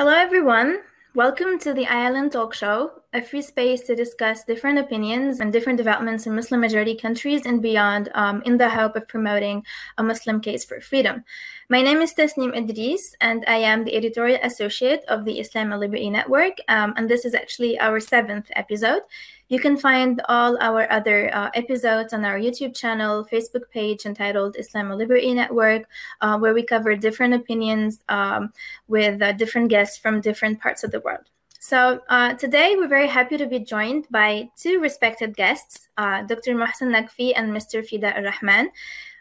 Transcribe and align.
Hello, 0.00 0.12
everyone. 0.12 0.78
Welcome 1.14 1.58
to 1.58 1.74
the 1.74 1.84
ILN 1.84 2.30
Talk 2.30 2.54
Show, 2.54 2.99
a 3.12 3.20
free 3.20 3.42
space 3.42 3.80
to 3.82 3.96
discuss 3.96 4.44
different 4.44 4.78
opinions 4.78 5.40
and 5.40 5.52
different 5.52 5.76
developments 5.76 6.26
in 6.26 6.34
Muslim 6.34 6.60
majority 6.60 6.94
countries 6.94 7.44
and 7.44 7.60
beyond 7.60 8.08
um, 8.14 8.40
in 8.46 8.56
the 8.56 8.70
hope 8.70 8.94
of 8.94 9.08
promoting 9.08 9.64
a 9.98 10.02
Muslim 10.02 10.40
case 10.40 10.64
for 10.64 10.80
freedom. 10.80 11.24
My 11.68 11.82
name 11.82 12.02
is 12.02 12.14
Tasneem 12.14 12.56
Idris, 12.56 13.16
and 13.20 13.44
I 13.48 13.56
am 13.56 13.82
the 13.82 13.96
editorial 13.96 14.38
associate 14.44 15.04
of 15.08 15.24
the 15.24 15.40
Islam 15.40 15.72
and 15.72 15.80
Liberty 15.80 16.08
Network. 16.08 16.58
Um, 16.68 16.94
and 16.96 17.08
this 17.08 17.24
is 17.24 17.34
actually 17.34 17.80
our 17.80 17.98
seventh 17.98 18.48
episode. 18.54 19.02
You 19.48 19.58
can 19.58 19.76
find 19.76 20.22
all 20.28 20.56
our 20.60 20.90
other 20.92 21.34
uh, 21.34 21.50
episodes 21.54 22.12
on 22.12 22.24
our 22.24 22.38
YouTube 22.38 22.76
channel, 22.76 23.26
Facebook 23.26 23.68
page 23.72 24.06
entitled 24.06 24.54
Islam 24.56 24.90
and 24.90 24.98
Liberty 24.98 25.34
Network, 25.34 25.82
uh, 26.20 26.38
where 26.38 26.54
we 26.54 26.62
cover 26.62 26.94
different 26.94 27.34
opinions 27.34 28.04
um, 28.08 28.52
with 28.86 29.20
uh, 29.20 29.32
different 29.32 29.68
guests 29.68 29.98
from 29.98 30.20
different 30.20 30.60
parts 30.60 30.84
of 30.84 30.92
the 30.92 31.00
world. 31.00 31.28
So 31.62 32.00
uh, 32.08 32.32
today 32.34 32.74
we're 32.74 32.88
very 32.88 33.06
happy 33.06 33.36
to 33.36 33.44
be 33.46 33.58
joined 33.58 34.06
by 34.10 34.48
two 34.56 34.80
respected 34.80 35.36
guests, 35.36 35.88
uh, 35.98 36.22
Dr. 36.22 36.54
Mohsen 36.54 36.88
Naqvi 36.88 37.34
and 37.36 37.52
Mr. 37.52 37.84
Fida 37.84 38.16
Ar-Rahman. 38.16 38.70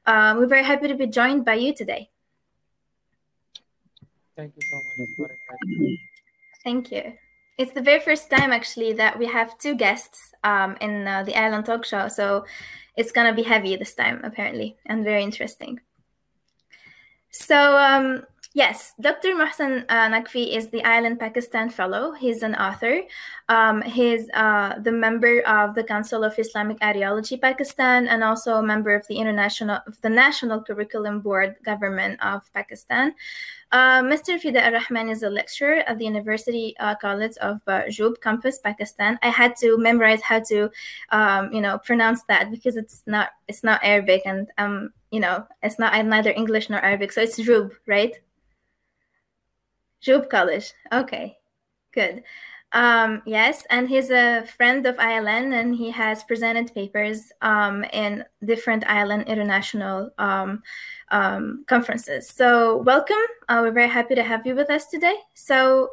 Uh, 0.05 0.35
we're 0.37 0.47
very 0.47 0.63
happy 0.63 0.87
to 0.87 0.95
be 0.95 1.05
joined 1.05 1.43
by 1.43 1.55
you 1.55 1.75
today. 1.75 2.09
Thank 4.37 4.53
you 4.55 4.61
so 4.71 4.77
much 4.97 5.09
for 5.17 5.29
inviting 5.29 5.83
me. 5.83 5.99
Thank 6.63 6.91
you. 6.93 7.11
It's 7.57 7.73
the 7.73 7.81
very 7.81 7.99
first 7.99 8.29
time 8.29 8.53
actually 8.53 8.93
that 8.93 9.19
we 9.19 9.25
have 9.25 9.57
two 9.57 9.75
guests 9.75 10.31
um, 10.45 10.77
in 10.79 11.05
uh, 11.05 11.23
the 11.23 11.33
ILN 11.33 11.65
Talk 11.65 11.83
Show, 11.83 12.07
so 12.07 12.45
it's 12.95 13.11
gonna 13.11 13.33
be 13.33 13.43
heavy 13.43 13.75
this 13.75 13.93
time 13.93 14.21
apparently 14.23 14.77
and 14.85 15.03
very 15.03 15.23
interesting. 15.23 15.81
So 17.31 17.75
um, 17.75 18.23
Yes, 18.55 18.93
Dr. 18.99 19.35
Mohsen 19.35 19.85
uh, 19.89 20.09
Naqvi 20.09 20.55
is 20.55 20.69
the 20.69 20.81
ILN 20.81 21.19
Pakistan 21.19 21.69
Fellow. 21.69 22.13
He's 22.13 22.41
an 22.41 22.55
author. 22.55 23.01
Um, 23.47 23.83
he's 23.83 24.27
uh, 24.33 24.79
the 24.79 24.91
member 24.91 25.41
of 25.41 25.75
the 25.75 25.83
Council 25.83 26.23
of 26.23 26.33
Islamic 26.39 26.81
Ideology 26.81 27.37
Pakistan 27.37 28.07
and 28.07 28.23
also 28.23 28.55
a 28.55 28.63
member 28.63 28.95
of 28.95 29.05
the 29.07 29.17
international 29.17 29.81
of 29.85 30.01
the 30.01 30.09
National 30.09 30.63
Curriculum 30.63 31.21
Board 31.21 31.57
Government 31.63 32.19
of 32.23 32.41
Pakistan. 32.51 33.13
Uh, 33.71 34.01
Mr. 34.01 34.39
Fida 34.39 34.65
Ar-Rahman 34.65 35.09
is 35.09 35.21
a 35.21 35.29
lecturer 35.29 35.85
at 35.85 35.99
the 35.99 36.05
University 36.05 36.75
uh, 36.79 36.95
College 36.95 37.37
of 37.41 37.61
uh, 37.67 37.83
campus, 38.19 38.57
Pakistan. 38.57 39.19
I 39.21 39.29
had 39.29 39.57
to 39.57 39.77
memorize 39.77 40.23
how 40.23 40.39
to, 40.49 40.71
um, 41.11 41.53
you 41.53 41.61
know, 41.61 41.77
pronounce 41.77 42.23
that 42.23 42.49
because 42.49 42.77
it's 42.77 43.03
not 43.05 43.29
it's 43.47 43.63
not 43.63 43.79
Arabic 43.83 44.23
and 44.25 44.49
um, 44.57 44.89
you 45.11 45.19
know, 45.19 45.45
it's 45.61 45.77
not 45.77 45.93
neither 46.03 46.31
English 46.31 46.71
nor 46.71 46.79
Arabic, 46.79 47.11
so 47.11 47.21
it's 47.21 47.37
Jube, 47.37 47.73
right? 47.85 48.15
Jube 50.01 50.29
College. 50.29 50.73
Okay, 50.91 51.37
good. 51.93 52.23
Um, 52.71 53.23
yes, 53.25 53.65
and 53.71 53.89
he's 53.89 54.11
a 54.11 54.43
friend 54.57 54.85
of 54.85 54.95
ILN, 54.97 55.59
and 55.59 55.75
he 55.75 55.89
has 55.89 56.23
presented 56.23 56.73
papers 56.73 57.31
um, 57.41 57.83
in 57.93 58.23
different 58.45 58.83
ILN 58.85 59.25
international 59.25 60.11
um, 60.19 60.61
um, 61.09 61.65
conferences. 61.67 62.29
So, 62.29 62.77
welcome. 62.77 63.17
Uh, 63.47 63.61
we're 63.63 63.71
very 63.71 63.89
happy 63.89 64.13
to 64.13 64.23
have 64.23 64.45
you 64.45 64.55
with 64.55 64.69
us 64.69 64.85
today. 64.85 65.15
So, 65.33 65.89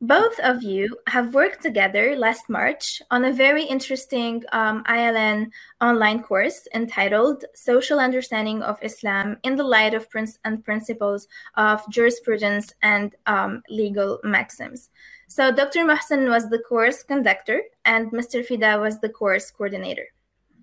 both 0.00 0.38
of 0.40 0.62
you 0.62 0.96
have 1.08 1.34
worked 1.34 1.60
together 1.60 2.16
last 2.16 2.48
March 2.48 3.02
on 3.10 3.26
a 3.26 3.32
very 3.32 3.64
interesting 3.64 4.42
um, 4.52 4.82
ILN 4.84 5.50
online 5.82 6.22
course 6.22 6.66
entitled 6.74 7.44
Social 7.54 8.00
Understanding 8.00 8.62
of 8.62 8.78
Islam 8.82 9.36
in 9.42 9.56
the 9.56 9.64
Light 9.64 9.92
of 9.92 10.08
Prince 10.08 10.38
and 10.44 10.64
Principles 10.64 11.28
of 11.56 11.82
Jurisprudence 11.90 12.72
and 12.82 13.14
um, 13.26 13.62
Legal 13.68 14.18
Maxims. 14.24 14.88
So, 15.28 15.52
Dr. 15.52 15.80
Mohsen 15.80 16.28
was 16.30 16.48
the 16.48 16.62
course 16.68 17.02
conductor, 17.02 17.62
and 17.84 18.10
Mr. 18.10 18.44
Fida 18.44 18.80
was 18.80 18.98
the 19.00 19.10
course 19.10 19.50
coordinator. 19.50 20.06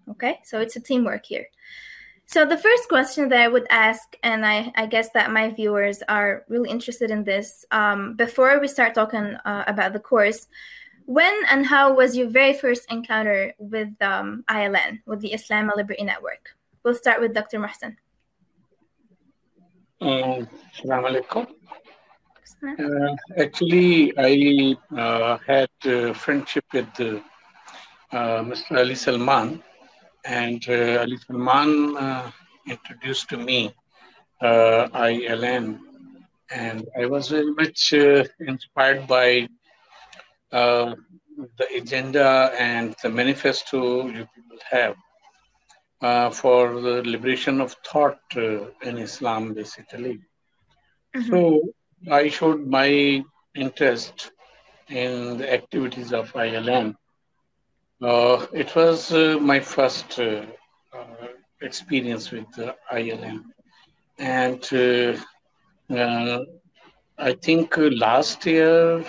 Okay, 0.09 0.39
so 0.43 0.59
it's 0.59 0.75
a 0.75 0.81
teamwork 0.81 1.25
here. 1.25 1.45
So 2.29 2.45
the 2.45 2.57
first 2.57 2.89
question 2.89 3.29
that 3.29 3.39
I 3.39 3.47
would 3.47 3.67
ask, 3.69 4.17
and 4.21 4.45
I, 4.45 4.69
I 4.75 4.85
guess 4.85 5.09
that 5.11 5.31
my 5.31 5.49
viewers 5.49 6.03
are 6.09 6.43
really 6.49 6.69
interested 6.69 7.09
in 7.09 7.23
this, 7.23 7.63
um, 7.71 8.15
before 8.15 8.59
we 8.59 8.67
start 8.67 8.93
talking 8.93 9.37
uh, 9.45 9.63
about 9.65 9.93
the 9.93 9.99
course, 9.99 10.47
when 11.05 11.33
and 11.49 11.65
how 11.65 11.93
was 11.93 12.17
your 12.17 12.27
very 12.27 12.51
first 12.51 12.91
encounter 12.91 13.53
with 13.59 13.95
um, 14.01 14.43
ILN, 14.49 14.99
with 15.05 15.21
the 15.21 15.31
Islam 15.31 15.71
Liberty 15.73 16.03
Network? 16.03 16.49
We'll 16.83 16.95
start 16.95 17.21
with 17.21 17.33
Dr. 17.33 17.59
Mohsen. 17.59 17.95
Um, 20.01 20.49
alaikum. 20.83 21.47
Uh, 22.61 23.15
actually, 23.37 24.11
I 24.17 24.75
uh, 24.93 25.37
had 25.47 25.69
a 25.85 26.13
friendship 26.13 26.65
with 26.73 26.91
uh, 26.99 28.43
Mr. 28.43 28.77
Ali 28.77 28.95
Salman, 28.95 29.63
and 30.27 30.63
uh, 30.69 30.99
Ali 31.01 31.17
Salman 31.17 31.95
uh, 31.97 32.31
introduced 32.67 33.29
to 33.29 33.37
me 33.37 33.73
uh, 34.41 34.87
ILN, 34.93 35.79
and 36.51 36.85
I 36.99 37.05
was 37.05 37.29
very 37.29 37.51
much 37.51 37.93
uh, 37.93 38.25
inspired 38.39 39.07
by 39.07 39.47
uh, 40.51 40.95
the 41.57 41.67
agenda 41.75 42.51
and 42.59 42.95
the 43.01 43.09
manifesto 43.09 44.07
you 44.07 44.27
people 44.35 44.59
have 44.69 44.95
uh, 46.01 46.29
for 46.29 46.81
the 46.81 47.03
liberation 47.03 47.61
of 47.61 47.75
thought 47.85 48.19
in 48.35 48.97
Islam, 48.97 49.53
basically. 49.53 50.19
Mm-hmm. 51.15 51.29
So 51.29 51.61
I 52.11 52.27
showed 52.27 52.67
my 52.67 53.23
interest 53.55 54.31
in 54.89 55.37
the 55.37 55.51
activities 55.51 56.11
of 56.13 56.31
ILN 56.33 56.95
uh, 58.01 58.45
it 58.53 58.75
was 58.75 59.11
uh, 59.11 59.37
my 59.41 59.59
first 59.59 60.19
uh, 60.19 60.45
uh 60.93 61.27
experience 61.61 62.31
with 62.31 62.45
ILN. 62.91 63.43
And 64.19 64.61
uh, 64.71 65.17
uh, 65.95 66.45
I 67.17 67.33
think 67.33 67.75
last 67.77 68.45
year 68.45 69.03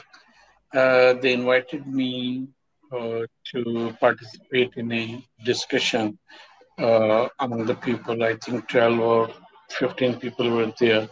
they 0.73 1.33
invited 1.33 1.87
me 1.87 2.49
to 2.91 3.97
participate 4.01 4.73
in 4.77 4.93
a 4.93 5.23
discussion 5.45 6.19
among 6.79 7.67
the 7.67 7.75
people. 7.75 8.23
I 8.23 8.37
think 8.37 8.69
12 8.69 9.01
or 9.01 9.29
15 9.71 10.19
people 10.19 10.51
were 10.51 10.73
there 10.81 11.07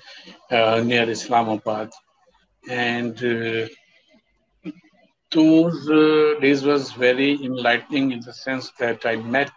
near 0.82 1.10
Islamabad. 1.10 1.90
And 2.70 3.18
those 5.32 5.88
uh, 5.90 6.38
days 6.40 6.64
was 6.64 6.92
very 6.92 7.32
enlightening 7.44 8.12
in 8.12 8.20
the 8.20 8.32
sense 8.32 8.70
that 8.78 9.04
I 9.04 9.16
met 9.16 9.52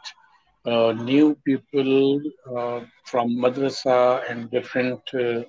uh, 0.65 0.91
new 0.91 1.35
people 1.45 2.21
uh, 2.55 2.81
from 3.05 3.29
madrasa 3.37 4.29
and 4.29 4.51
different 4.51 5.01
uh, 5.13 5.43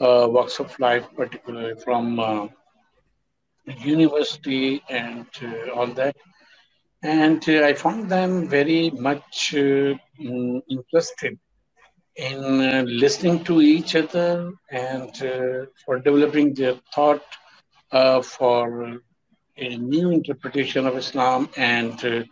uh, 0.00 0.26
walks 0.28 0.58
of 0.58 0.78
life, 0.78 1.06
particularly 1.16 1.74
from 1.84 2.18
uh, 2.18 2.48
university 3.66 4.82
and 4.88 5.26
all 5.74 5.88
that. 5.88 6.16
And 7.02 7.44
I 7.48 7.74
found 7.74 8.08
them 8.10 8.48
very 8.48 8.90
much 8.90 9.54
interested 9.54 11.38
in 12.16 12.98
listening 12.98 13.44
to 13.44 13.60
each 13.60 13.94
other 13.94 14.50
and 14.70 15.16
for 15.84 16.00
developing 16.00 16.54
their 16.54 16.74
thought 16.92 17.22
for 18.24 18.98
a 19.58 19.76
new 19.76 20.10
interpretation 20.10 20.86
of 20.86 20.96
Islam 20.96 21.48
and 21.56 22.04
uh, 22.04 22.22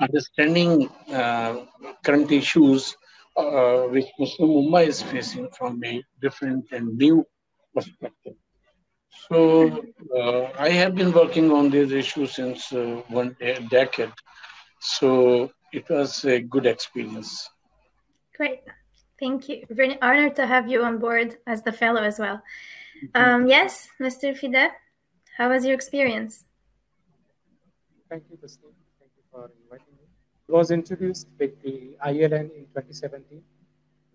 understanding 0.00 0.88
uh, 1.12 1.64
current 2.04 2.30
issues 2.30 2.96
uh, 3.36 3.82
which 3.94 4.06
Muslim 4.18 4.50
Ummah 4.50 4.86
is 4.86 5.02
facing 5.02 5.48
from 5.50 5.82
a 5.84 6.02
different 6.22 6.64
and 6.72 6.96
new 6.96 7.26
perspective. 7.74 8.34
So 9.28 9.84
uh, 10.16 10.52
I 10.58 10.70
have 10.70 10.94
been 10.94 11.12
working 11.12 11.50
on 11.50 11.70
these 11.70 11.92
issues 11.92 12.36
since 12.36 12.72
uh, 12.72 13.02
one 13.08 13.36
decade. 13.68 14.12
So 14.80 15.50
it 15.72 15.88
was 15.90 16.24
a 16.24 16.40
good 16.40 16.66
experience. 16.66 17.50
Great. 18.36 18.62
Thank 19.18 19.48
you. 19.48 19.66
Very 19.70 20.00
honored 20.00 20.36
to 20.36 20.46
have 20.46 20.68
you 20.68 20.82
on 20.82 20.98
board 20.98 21.36
as 21.46 21.62
the 21.62 21.72
fellow 21.72 22.02
as 22.02 22.18
well. 22.18 22.42
Mm-hmm. 23.04 23.22
Um, 23.22 23.46
yes, 23.46 23.88
Mr. 24.00 24.36
Fida, 24.36 24.70
how 25.36 25.50
was 25.50 25.64
your 25.64 25.74
experience? 25.74 26.45
Thank 28.08 28.24
you, 28.30 28.36
Tasneem. 28.36 28.74
Thank 29.00 29.10
you 29.16 29.24
for 29.32 29.50
inviting 29.62 29.94
me. 30.00 30.06
I 30.48 30.52
was 30.52 30.70
introduced 30.70 31.26
with 31.40 31.60
the 31.62 31.96
ILN 32.06 32.54
in 32.58 32.66
2017 32.74 33.42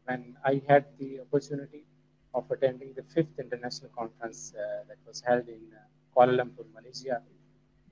when 0.05 0.37
I 0.45 0.61
had 0.67 0.85
the 0.97 1.19
opportunity 1.19 1.83
of 2.33 2.49
attending 2.49 2.93
the 2.93 3.03
fifth 3.03 3.37
international 3.37 3.91
conference 3.97 4.53
uh, 4.55 4.83
that 4.87 4.97
was 5.05 5.21
held 5.21 5.47
in 5.49 5.61
uh, 5.75 5.79
Kuala 6.15 6.37
Lumpur, 6.39 6.65
Malaysia. 6.73 7.21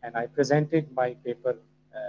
And 0.04 0.16
I 0.16 0.28
presented 0.28 0.90
my 0.94 1.16
paper 1.26 1.58
uh, 1.94 2.00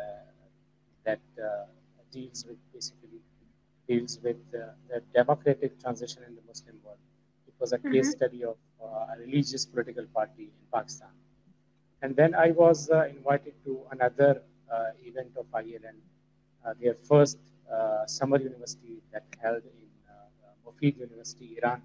that 1.04 1.20
uh, 1.42 1.64
deals 2.12 2.44
with 2.46 2.58
basically 2.72 3.18
deals 3.88 4.20
with 4.22 4.36
uh, 4.54 4.70
the 4.88 5.02
democratic 5.12 5.80
transition 5.80 6.22
in 6.28 6.36
the 6.36 6.42
Muslim 6.46 6.76
world. 6.84 7.02
It 7.48 7.54
was 7.58 7.72
a 7.72 7.78
mm-hmm. 7.78 7.92
case 7.92 8.12
study 8.12 8.44
of 8.44 8.56
uh, 8.80 9.14
a 9.14 9.18
religious 9.18 9.66
political 9.66 10.06
party 10.14 10.44
in 10.44 10.64
Pakistan. 10.72 11.10
And 12.02 12.16
then 12.16 12.34
I 12.34 12.50
was 12.50 12.90
uh, 12.90 13.06
invited 13.08 13.54
to 13.64 13.80
another 13.90 14.42
uh, 14.72 14.90
event 15.04 15.32
of 15.36 15.46
ILN, 15.52 15.98
uh, 16.64 16.74
their 16.80 16.94
first 16.94 17.38
uh, 17.70 18.06
summer 18.06 18.38
university 18.38 19.02
that 19.12 19.24
held 19.42 19.62
in 19.64 19.88
Mufid 20.66 20.98
University, 20.98 21.58
Iran. 21.62 21.82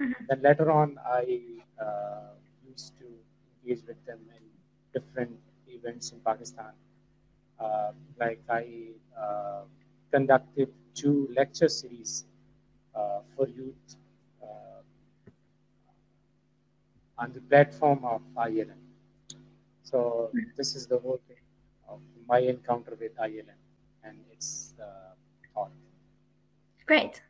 Mm-hmm. 0.00 0.24
Then 0.28 0.42
later 0.42 0.70
on, 0.70 0.98
I 1.04 1.24
used 2.68 2.92
to 2.98 3.06
engage 3.62 3.82
with 3.86 4.00
them 4.06 4.20
in 4.36 4.42
different 4.92 5.36
events 5.68 6.12
in 6.12 6.20
Pakistan. 6.20 6.72
like 8.18 8.40
I 8.48 8.64
conducted 10.14 10.68
two 10.94 11.28
lecture 11.36 11.68
series 11.68 12.24
uh, 12.94 13.18
for 13.34 13.48
youth 13.48 13.96
uh, 14.40 14.80
on 17.18 17.32
the 17.32 17.40
platform 17.40 18.04
of 18.04 18.22
ILN. 18.36 18.83
So 19.84 20.30
this 20.56 20.74
is 20.74 20.86
the 20.86 20.98
whole 20.98 21.20
thing 21.28 21.44
of 21.88 22.00
my 22.26 22.38
encounter 22.38 22.96
with 22.98 23.16
ILN 23.16 23.54
and 24.02 24.18
its 24.32 24.74
uh, 24.80 25.14
thought. 25.54 25.70
Great. 26.86 27.22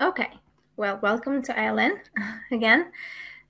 Okay. 0.00 0.30
Well, 0.76 0.98
welcome 1.02 1.40
to 1.42 1.52
ILN 1.52 2.00
again. 2.50 2.92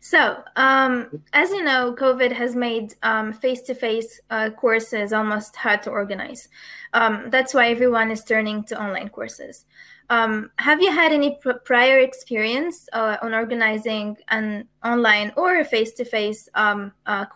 So, 0.03 0.43
um, 0.57 1.23
as 1.35 1.51
you 1.51 1.63
know, 1.63 1.95
COVID 1.95 2.33
has 2.33 2.57
made 2.57 2.95
face 3.39 3.61
to 3.63 3.75
face 3.75 4.19
courses 4.57 5.13
almost 5.13 5.55
hard 5.57 5.83
to 5.83 5.91
organize. 5.91 6.49
Um, 6.95 7.29
that's 7.29 7.53
why 7.53 7.69
everyone 7.69 8.11
is 8.11 8.25
turning 8.25 8.65
to 8.65 8.81
online 8.81 9.11
courses. 9.11 9.67
Um, 10.09 10.51
have 10.57 10.81
you 10.81 10.91
had 10.91 11.13
any 11.13 11.37
pr- 11.37 11.63
prior 11.65 11.99
experience 11.99 12.89
uh, 12.95 13.19
on 13.23 13.35
organizing 13.35 14.17
an 14.29 14.67
online 14.83 15.33
or 15.37 15.61
a 15.61 15.65
face 15.65 15.93
to 15.93 16.05
face 16.05 16.49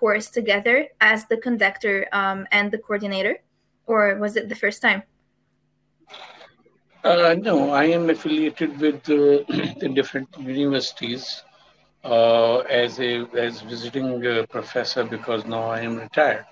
course 0.00 0.30
together 0.30 0.88
as 1.02 1.26
the 1.26 1.36
conductor 1.36 2.08
um, 2.12 2.46
and 2.50 2.72
the 2.72 2.78
coordinator? 2.78 3.42
Or 3.86 4.16
was 4.16 4.36
it 4.36 4.48
the 4.48 4.56
first 4.56 4.80
time? 4.80 5.02
Uh, 7.04 7.36
no, 7.38 7.70
I 7.72 7.84
am 7.84 8.08
affiliated 8.08 8.80
with 8.80 8.96
uh, 9.10 9.44
the 9.80 9.92
different 9.94 10.28
universities 10.38 11.42
uh, 12.04 12.58
as 12.68 13.00
a 13.00 13.26
as 13.36 13.62
visiting 13.62 14.24
uh, 14.26 14.44
professor 14.48 15.04
because 15.04 15.44
now 15.46 15.64
I 15.70 15.80
am 15.80 15.96
retired. 15.96 16.44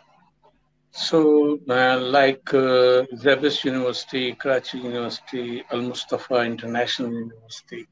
So, 0.95 1.59
uh, 1.71 1.99
like 2.01 2.53
uh, 2.53 3.05
SZABIST 3.17 3.65
University, 3.65 4.35
Karachi 4.35 4.79
University, 4.79 5.65
Al 5.71 5.83
Mustafa 5.83 6.43
International 6.43 7.11
University. 7.11 7.87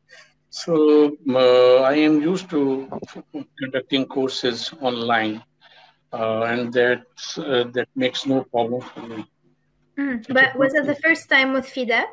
So, 0.50 1.16
uh, 1.30 1.76
I 1.82 1.94
am 1.94 2.20
used 2.20 2.50
to 2.50 2.90
conducting 3.58 4.04
courses 4.04 4.74
online, 4.82 5.42
uh, 6.12 6.42
and 6.42 6.72
that 6.74 7.04
uh, 7.38 7.64
that 7.72 7.88
makes 7.96 8.26
no 8.26 8.44
problem 8.44 8.82
for 8.82 9.00
me. 9.00 9.24
Mm, 9.98 10.26
but 10.28 10.56
was 10.56 10.74
it 10.74 10.84
the 10.84 10.96
first 10.96 11.28
time 11.28 11.52
with 11.54 11.66
FIDA? 11.66 12.04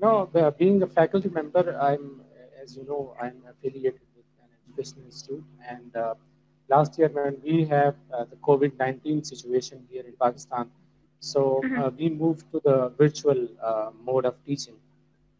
No, 0.00 0.30
being 0.58 0.82
a 0.82 0.86
faculty 0.86 1.28
member, 1.28 1.78
I'm 1.78 2.23
as 2.64 2.76
you 2.76 2.84
know, 2.90 3.14
I'm 3.20 3.38
affiliated 3.52 4.06
with 4.16 4.28
an 4.42 4.48
educational 4.64 5.04
institute. 5.06 5.44
And 5.68 5.94
uh, 5.96 6.14
last 6.68 6.98
year, 6.98 7.08
when 7.08 7.36
we 7.44 7.64
have 7.66 7.94
uh, 8.12 8.24
the 8.24 8.36
COVID 8.36 8.78
19 8.78 9.22
situation 9.24 9.86
here 9.90 10.04
in 10.06 10.14
Pakistan, 10.20 10.70
so 11.20 11.42
uh, 11.42 11.66
mm-hmm. 11.66 11.96
we 11.96 12.08
moved 12.10 12.50
to 12.52 12.60
the 12.64 12.78
virtual 12.98 13.48
uh, 13.62 13.90
mode 14.04 14.26
of 14.26 14.34
teaching. 14.46 14.76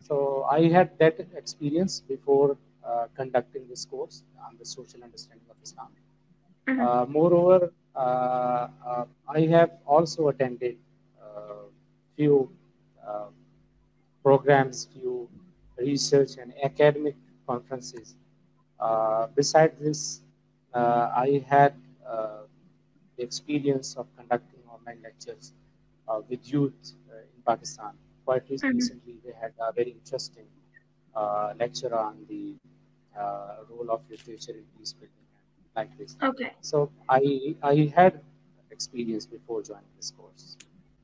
So 0.01 0.47
I 0.51 0.69
had 0.69 0.99
that 0.99 1.19
experience 1.37 2.01
before 2.01 2.57
uh, 2.87 3.07
conducting 3.17 3.69
this 3.69 3.85
course 3.85 4.23
on 4.47 4.57
the 4.59 4.65
social 4.65 5.03
understanding 5.03 5.47
of 5.51 5.57
Islam. 5.63 5.89
Mm-hmm. 6.67 7.13
moreover, 7.13 7.73
I 7.95 9.41
have 9.55 9.73
also 9.87 10.29
attended 10.29 10.77
few 12.17 12.51
programs, 14.23 14.89
few 14.95 15.29
research 15.79 16.37
and 16.41 16.53
academic 16.63 17.17
conferences. 17.47 18.15
Uh, 18.81 19.27
besides 19.35 19.75
this, 19.81 20.21
uh, 20.75 21.11
I 21.15 21.45
had 21.49 21.75
uh, 22.07 22.43
the 23.17 23.23
experience 23.23 23.97
of 23.97 24.07
conducting 24.17 24.61
online 24.69 25.01
lectures 25.03 25.53
uh, 26.09 26.21
with 26.29 26.41
youth 26.53 26.73
uh, 27.11 27.17
in 27.19 27.43
Pakistan. 27.47 27.93
Quite 28.25 28.49
mm-hmm. 28.49 28.77
recently, 28.77 29.17
they 29.25 29.33
had 29.41 29.53
a 29.61 29.73
very 29.73 29.91
interesting 29.91 30.47
uh, 31.15 31.55
lecture 31.59 31.95
on 31.95 32.17
the 32.29 32.55
role 33.71 33.91
of 33.91 34.01
literature 34.11 34.53
in 34.53 34.65
peace 34.77 34.93
building 34.93 35.25
like 35.77 35.97
this. 35.99 36.17
Okay. 36.23 36.53
So 36.61 36.91
I 37.09 37.55
I 37.63 37.93
had 37.95 38.21
experience 38.71 39.27
before 39.27 39.63
joining 39.63 39.95
this 39.97 40.11
course. 40.11 40.57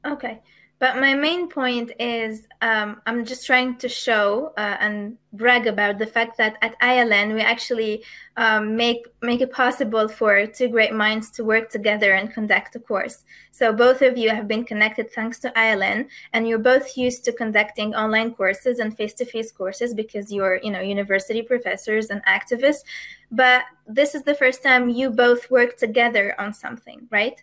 Okay. 0.04 0.40
But 0.80 0.96
my 0.98 1.12
main 1.12 1.46
point 1.50 1.92
is 2.00 2.48
um, 2.62 3.02
I'm 3.06 3.26
just 3.26 3.44
trying 3.46 3.76
to 3.76 3.88
show 3.88 4.54
uh, 4.56 4.78
and 4.80 5.18
brag 5.34 5.66
about 5.66 5.98
the 5.98 6.06
fact 6.06 6.38
that 6.38 6.56
at 6.62 6.80
ILN 6.80 7.34
we 7.34 7.42
actually 7.42 8.02
um, 8.38 8.76
make 8.76 9.06
make 9.20 9.42
it 9.42 9.52
possible 9.52 10.08
for 10.08 10.46
two 10.46 10.68
great 10.68 10.94
minds 10.94 11.30
to 11.32 11.44
work 11.44 11.70
together 11.70 12.12
and 12.12 12.32
conduct 12.32 12.76
a 12.76 12.80
course. 12.80 13.24
So 13.50 13.74
both 13.74 14.00
of 14.00 14.16
you 14.16 14.30
have 14.30 14.48
been 14.48 14.64
connected 14.64 15.12
thanks 15.12 15.38
to 15.40 15.50
ILN, 15.50 16.08
and 16.32 16.48
you're 16.48 16.58
both 16.58 16.96
used 16.96 17.26
to 17.26 17.32
conducting 17.32 17.94
online 17.94 18.32
courses 18.32 18.78
and 18.78 18.96
face-to-face 18.96 19.52
courses 19.52 19.92
because 19.92 20.32
you're 20.32 20.60
you 20.62 20.70
know 20.70 20.80
university 20.80 21.42
professors 21.42 22.08
and 22.08 22.24
activists. 22.24 22.84
But 23.30 23.64
this 23.86 24.14
is 24.14 24.22
the 24.22 24.34
first 24.34 24.62
time 24.62 24.88
you 24.88 25.10
both 25.10 25.50
work 25.50 25.76
together 25.76 26.34
on 26.40 26.54
something, 26.54 27.06
right? 27.10 27.42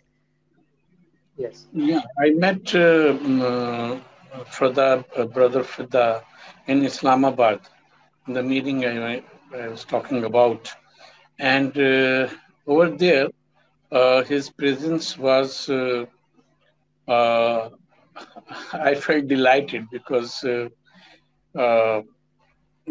Yes. 1.38 1.68
Yeah, 1.72 2.02
I 2.18 2.30
met 2.30 2.74
uh, 2.74 3.14
uh, 3.48 3.98
Fida, 4.46 5.04
uh, 5.16 5.24
brother 5.26 5.62
Fida, 5.64 6.22
in 6.66 6.84
Islamabad, 6.84 7.60
in 8.26 8.34
the 8.34 8.42
meeting 8.42 8.84
I, 8.86 9.22
I 9.54 9.68
was 9.68 9.84
talking 9.84 10.24
about. 10.24 10.70
And 11.38 11.76
uh, 11.78 12.28
over 12.66 12.90
there, 12.90 13.28
uh, 13.92 14.22
his 14.24 14.50
presence 14.50 15.18
was, 15.18 15.68
uh, 15.70 16.06
uh, 17.08 17.70
I 18.72 18.94
felt 18.94 19.28
delighted 19.28 19.86
because 19.90 20.44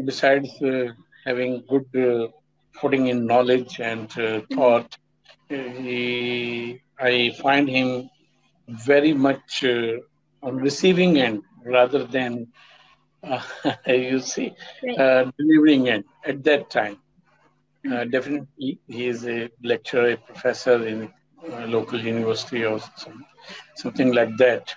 besides 0.05 0.49
having 1.25 1.63
good 1.69 1.85
footing 2.79 3.07
in 3.07 3.25
knowledge 3.25 3.79
and 3.79 4.09
thought, 4.53 4.97
he, 5.49 6.79
I 6.99 7.31
find 7.41 7.69
him 7.69 8.09
very 8.67 9.13
much 9.13 9.63
uh, 9.63 9.93
on 10.43 10.57
receiving 10.57 11.17
end 11.19 11.41
rather 11.65 12.03
than 12.05 12.47
uh, 13.23 13.41
you 13.87 14.19
see 14.19 14.53
uh, 14.97 15.25
delivering 15.37 15.89
end 15.89 16.03
at 16.25 16.43
that 16.43 16.69
time. 16.69 16.97
Uh, 17.89 18.03
definitely, 18.05 18.79
he 18.87 19.07
is 19.07 19.25
a 19.27 19.49
lecturer, 19.63 20.11
a 20.11 20.17
professor 20.17 20.85
in 20.85 21.09
a 21.51 21.67
local 21.67 21.99
university 21.99 22.63
or 22.65 22.79
some, 22.97 23.25
something 23.75 24.13
like 24.13 24.35
that. 24.37 24.73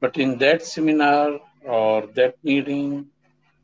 But 0.00 0.16
in 0.18 0.38
that 0.38 0.62
seminar 0.64 1.38
or 1.64 2.06
that 2.14 2.34
meeting, 2.42 3.06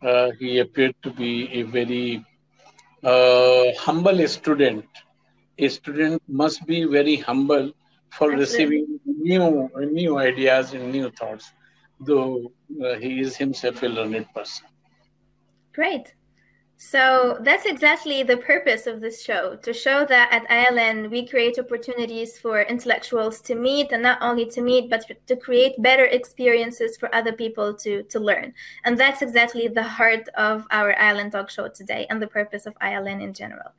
uh, 0.02 0.30
he 0.38 0.58
appeared 0.58 0.94
to 1.02 1.10
be 1.10 1.48
a 1.52 1.62
very 1.62 2.24
uh, 3.02 3.64
humble 3.78 4.26
student. 4.28 4.84
A 5.58 5.68
student 5.68 6.22
must 6.28 6.66
be 6.66 6.84
very 6.84 7.16
humble 7.16 7.72
for 8.10 8.32
Absolutely. 8.32 8.38
receiving 8.38 8.93
new 9.24 9.70
new 10.00 10.18
ideas 10.18 10.74
and 10.74 10.92
new 10.92 11.10
thoughts, 11.10 11.52
though 12.00 12.52
uh, 12.84 12.94
he 13.02 13.20
is 13.20 13.36
himself 13.36 13.82
a 13.82 13.86
learned 13.86 14.28
person. 14.34 14.66
Great. 15.72 16.14
So 16.76 17.38
that's 17.40 17.66
exactly 17.66 18.22
the 18.24 18.36
purpose 18.36 18.86
of 18.86 19.00
this 19.00 19.22
show 19.22 19.56
to 19.62 19.72
show 19.72 20.04
that 20.04 20.28
at 20.32 20.48
ILN 20.48 21.08
we 21.08 21.26
create 21.26 21.58
opportunities 21.58 22.36
for 22.36 22.62
intellectuals 22.62 23.40
to 23.42 23.54
meet 23.54 23.92
and 23.92 24.02
not 24.02 24.18
only 24.20 24.44
to 24.46 24.60
meet, 24.60 24.90
but 24.90 25.04
to 25.26 25.36
create 25.36 25.80
better 25.80 26.04
experiences 26.04 26.96
for 26.96 27.14
other 27.14 27.32
people 27.32 27.74
to, 27.74 28.02
to 28.04 28.18
learn. 28.18 28.52
And 28.84 28.98
that's 28.98 29.22
exactly 29.22 29.68
the 29.68 29.84
heart 29.84 30.28
of 30.36 30.66
our 30.70 30.92
ILN 30.94 31.30
talk 31.30 31.48
show 31.48 31.68
today 31.68 32.06
and 32.10 32.20
the 32.20 32.26
purpose 32.26 32.66
of 32.66 32.74
ILN 32.82 33.22
in 33.22 33.32
general. 33.32 33.70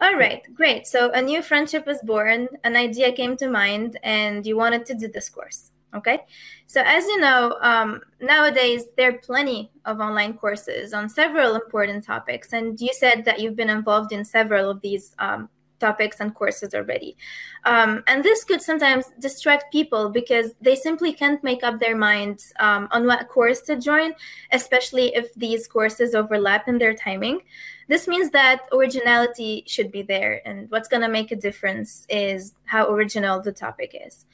All 0.00 0.16
right, 0.16 0.42
great. 0.54 0.86
So 0.86 1.10
a 1.12 1.22
new 1.22 1.42
friendship 1.42 1.86
was 1.86 1.98
born, 2.02 2.48
an 2.64 2.76
idea 2.76 3.12
came 3.12 3.36
to 3.38 3.48
mind, 3.48 3.98
and 4.02 4.44
you 4.44 4.56
wanted 4.56 4.84
to 4.86 4.94
do 4.94 5.08
this 5.08 5.28
course. 5.28 5.70
Okay. 5.94 6.18
So 6.66 6.82
as 6.84 7.06
you 7.06 7.20
know, 7.20 7.56
um, 7.60 8.00
nowadays 8.20 8.86
there 8.96 9.10
are 9.10 9.18
plenty 9.18 9.70
of 9.84 10.00
online 10.00 10.34
courses 10.34 10.92
on 10.92 11.08
several 11.08 11.54
important 11.54 12.04
topics, 12.04 12.52
and 12.52 12.80
you 12.80 12.92
said 12.92 13.24
that 13.24 13.38
you've 13.38 13.54
been 13.56 13.70
involved 13.70 14.10
in 14.12 14.24
several 14.24 14.70
of 14.70 14.80
these 14.80 15.14
um, 15.20 15.48
topics 15.80 16.20
and 16.20 16.34
courses 16.34 16.74
already. 16.74 17.16
Um, 17.64 18.02
and 18.06 18.22
this 18.22 18.44
could 18.44 18.62
sometimes 18.62 19.06
distract 19.20 19.72
people 19.72 20.08
because 20.08 20.52
they 20.60 20.76
simply 20.76 21.12
can't 21.12 21.42
make 21.42 21.62
up 21.62 21.78
their 21.78 21.96
minds 21.96 22.52
um, 22.60 22.88
on 22.90 23.06
what 23.06 23.28
course 23.28 23.60
to 23.62 23.76
join, 23.76 24.14
especially 24.52 25.14
if 25.14 25.34
these 25.34 25.66
courses 25.66 26.14
overlap 26.14 26.68
in 26.68 26.78
their 26.78 26.94
timing. 26.94 27.40
This 27.88 28.08
means 28.08 28.30
that 28.30 28.62
originality 28.72 29.64
should 29.66 29.90
be 29.92 30.02
there, 30.02 30.40
and 30.46 30.70
what's 30.70 30.88
going 30.88 31.02
to 31.02 31.08
make 31.08 31.32
a 31.32 31.36
difference 31.36 32.06
is 32.08 32.54
how 32.64 32.90
original 32.90 33.42
the 33.42 33.52
topic 33.52 33.94
is. 34.06 34.24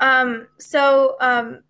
Um, 0.00 0.48
so, 0.58 1.16
um, 1.20 1.60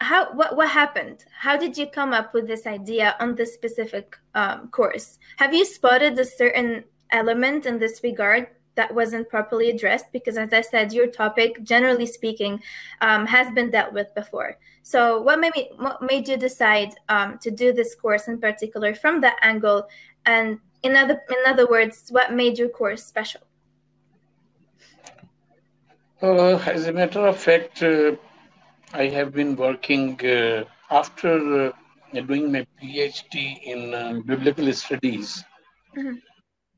how 0.00 0.32
what 0.34 0.56
what 0.56 0.68
happened? 0.68 1.24
How 1.36 1.56
did 1.56 1.76
you 1.76 1.88
come 1.88 2.12
up 2.12 2.32
with 2.32 2.46
this 2.46 2.66
idea 2.66 3.16
on 3.18 3.34
this 3.34 3.54
specific 3.54 4.16
um, 4.34 4.68
course? 4.68 5.18
Have 5.38 5.52
you 5.52 5.64
spotted 5.64 6.16
a 6.18 6.24
certain 6.24 6.84
element 7.10 7.66
in 7.66 7.78
this 7.78 8.00
regard 8.04 8.48
that 8.78 8.94
wasn't 8.94 9.28
properly 9.28 9.68
addressed 9.74 10.06
because 10.12 10.36
as 10.44 10.52
i 10.52 10.62
said 10.72 10.92
your 10.98 11.08
topic 11.22 11.50
generally 11.72 12.06
speaking 12.06 12.62
um, 13.06 13.26
has 13.26 13.46
been 13.52 13.70
dealt 13.70 13.92
with 13.92 14.08
before. 14.14 14.50
So 14.82 15.20
what 15.20 15.38
made, 15.40 15.54
me, 15.54 15.70
what 15.76 16.00
made 16.00 16.24
you 16.30 16.36
decide 16.36 16.92
um, 17.08 17.38
to 17.44 17.50
do 17.50 17.72
this 17.72 17.94
course 17.94 18.28
in 18.28 18.38
particular 18.38 18.94
from 18.94 19.20
that 19.20 19.36
angle? 19.42 19.88
And 20.24 20.60
in 20.82 20.96
other 20.96 21.16
in 21.34 21.40
other 21.52 21.66
words 21.74 21.96
what 22.16 22.32
made 22.32 22.54
your 22.60 22.70
course 22.80 23.02
special? 23.04 23.42
Uh, 26.22 26.56
as 26.76 26.86
a 26.86 26.92
matter 26.92 27.22
of 27.30 27.36
fact 27.48 27.82
uh, 27.82 28.12
i 29.02 29.06
have 29.16 29.30
been 29.40 29.52
working 29.66 30.04
uh, 30.36 30.64
after 31.00 31.32
uh, 31.66 32.20
doing 32.30 32.50
my 32.54 32.62
phd 32.80 33.34
in 33.72 33.80
uh, 33.94 34.20
biblical 34.30 34.72
studies. 34.72 35.28
Mm-hmm. 35.96 36.16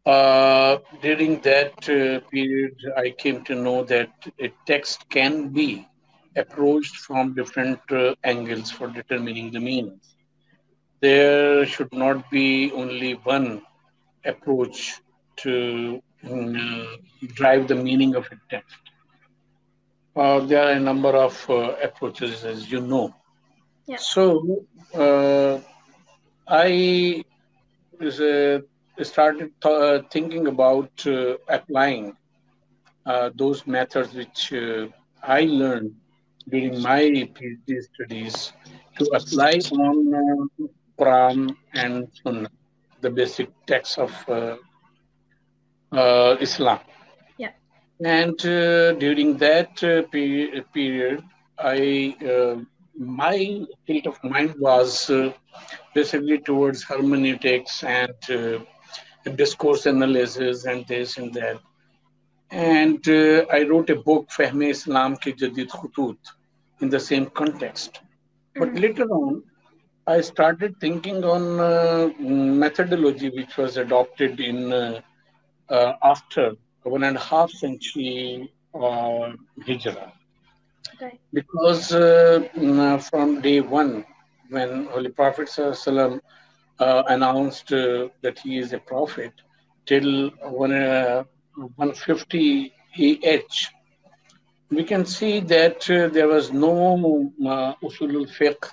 Uh, 0.06 0.78
during 1.02 1.40
that 1.40 1.72
uh, 1.88 2.20
period, 2.30 2.74
I 2.96 3.10
came 3.10 3.44
to 3.44 3.54
know 3.54 3.84
that 3.84 4.10
a 4.40 4.50
text 4.66 5.08
can 5.10 5.48
be 5.48 5.86
approached 6.36 6.96
from 6.96 7.34
different 7.34 7.80
uh, 7.90 8.14
angles 8.24 8.70
for 8.70 8.88
determining 8.88 9.50
the 9.52 9.60
meaning. 9.60 10.00
There 11.00 11.66
should 11.66 11.92
not 11.92 12.30
be 12.30 12.70
only 12.72 13.14
one 13.14 13.62
approach 14.24 15.00
to 15.38 16.02
mm, 16.24 16.86
drive 17.34 17.68
the 17.68 17.74
meaning 17.74 18.14
of 18.14 18.26
a 18.32 18.36
text. 18.50 18.78
Uh, 20.16 20.40
there 20.40 20.62
are 20.68 20.72
a 20.72 20.80
number 20.80 21.10
of 21.10 21.48
uh, 21.48 21.74
approaches, 21.82 22.44
as 22.44 22.70
you 22.70 22.80
know. 22.80 23.14
Yeah. 23.86 23.96
So 23.98 24.64
I 26.48 27.24
is 28.00 28.20
a 28.20 28.62
started 29.04 29.50
th- 29.62 29.74
uh, 29.74 30.02
thinking 30.10 30.46
about 30.46 30.90
uh, 31.06 31.34
applying 31.48 32.16
uh, 33.06 33.30
those 33.34 33.66
methods 33.66 34.14
which 34.14 34.52
uh, 34.52 34.86
I 35.22 35.42
learned 35.42 35.92
during 36.48 36.80
my 36.82 37.00
PhD 37.36 37.82
studies 37.82 38.52
to 38.98 39.04
apply 39.12 39.60
on 39.72 40.14
uh, 40.14 40.66
Quran 40.98 41.56
and 41.74 42.08
Sunnah, 42.22 42.50
the 43.00 43.10
basic 43.10 43.48
texts 43.66 43.98
of 43.98 44.12
uh, 44.28 44.56
Islam. 46.40 46.80
Yeah. 47.38 47.52
And 48.04 48.36
during 48.36 49.36
that 49.38 49.76
period, 50.12 51.22
I 51.58 52.14
my 52.98 53.64
state 53.84 54.06
of 54.06 54.22
mind 54.22 54.54
was 54.58 55.10
basically 55.94 56.38
towards 56.38 56.84
hermeneutics 56.84 57.82
and 57.82 58.14
discourse 59.24 59.86
analysis 59.86 60.64
and 60.64 60.86
this 60.86 61.18
and 61.18 61.32
that. 61.34 61.60
And 62.50 63.06
uh, 63.08 63.46
I 63.52 63.62
wrote 63.62 63.90
a 63.90 63.96
book, 63.96 64.28
Fahme 64.30 64.70
Islam 64.70 65.16
Ki 65.16 65.32
Jadid 65.32 65.68
Khutut, 65.68 66.18
in 66.80 66.88
the 66.88 66.98
same 66.98 67.26
context. 67.26 68.00
But 68.54 68.68
mm-hmm. 68.68 68.78
later 68.78 69.04
on, 69.04 69.42
I 70.06 70.20
started 70.20 70.74
thinking 70.80 71.22
on 71.24 71.60
uh, 71.60 72.10
methodology 72.18 73.30
which 73.30 73.56
was 73.56 73.76
adopted 73.76 74.40
in 74.40 74.72
uh, 74.72 75.00
uh 75.68 75.92
after 76.02 76.56
one 76.82 77.04
and 77.04 77.16
a 77.16 77.20
half 77.20 77.50
century 77.50 78.52
uh, 78.74 79.32
Hijrah. 79.66 80.12
Okay. 80.94 81.18
Because 81.32 81.92
uh, 81.92 82.48
mm, 82.56 83.02
from 83.08 83.40
day 83.40 83.60
one, 83.60 84.04
when 84.48 84.86
Holy 84.86 85.10
Prophet 85.10 85.48
Sallallahu 85.48 86.20
announced 86.80 87.72
uh, 87.72 88.08
that 88.22 88.38
he 88.38 88.58
is 88.58 88.72
a 88.72 88.78
prophet 88.78 89.32
till 89.86 90.30
one, 90.40 90.72
uh, 90.72 91.24
150 91.76 92.72
AH. 92.98 93.70
We 94.70 94.84
can 94.84 95.04
see 95.04 95.40
that 95.40 95.90
uh, 95.90 96.08
there 96.08 96.28
was 96.28 96.52
no 96.52 97.32
uh, 97.44 97.74
usulul 97.82 98.28
fiqh, 98.30 98.70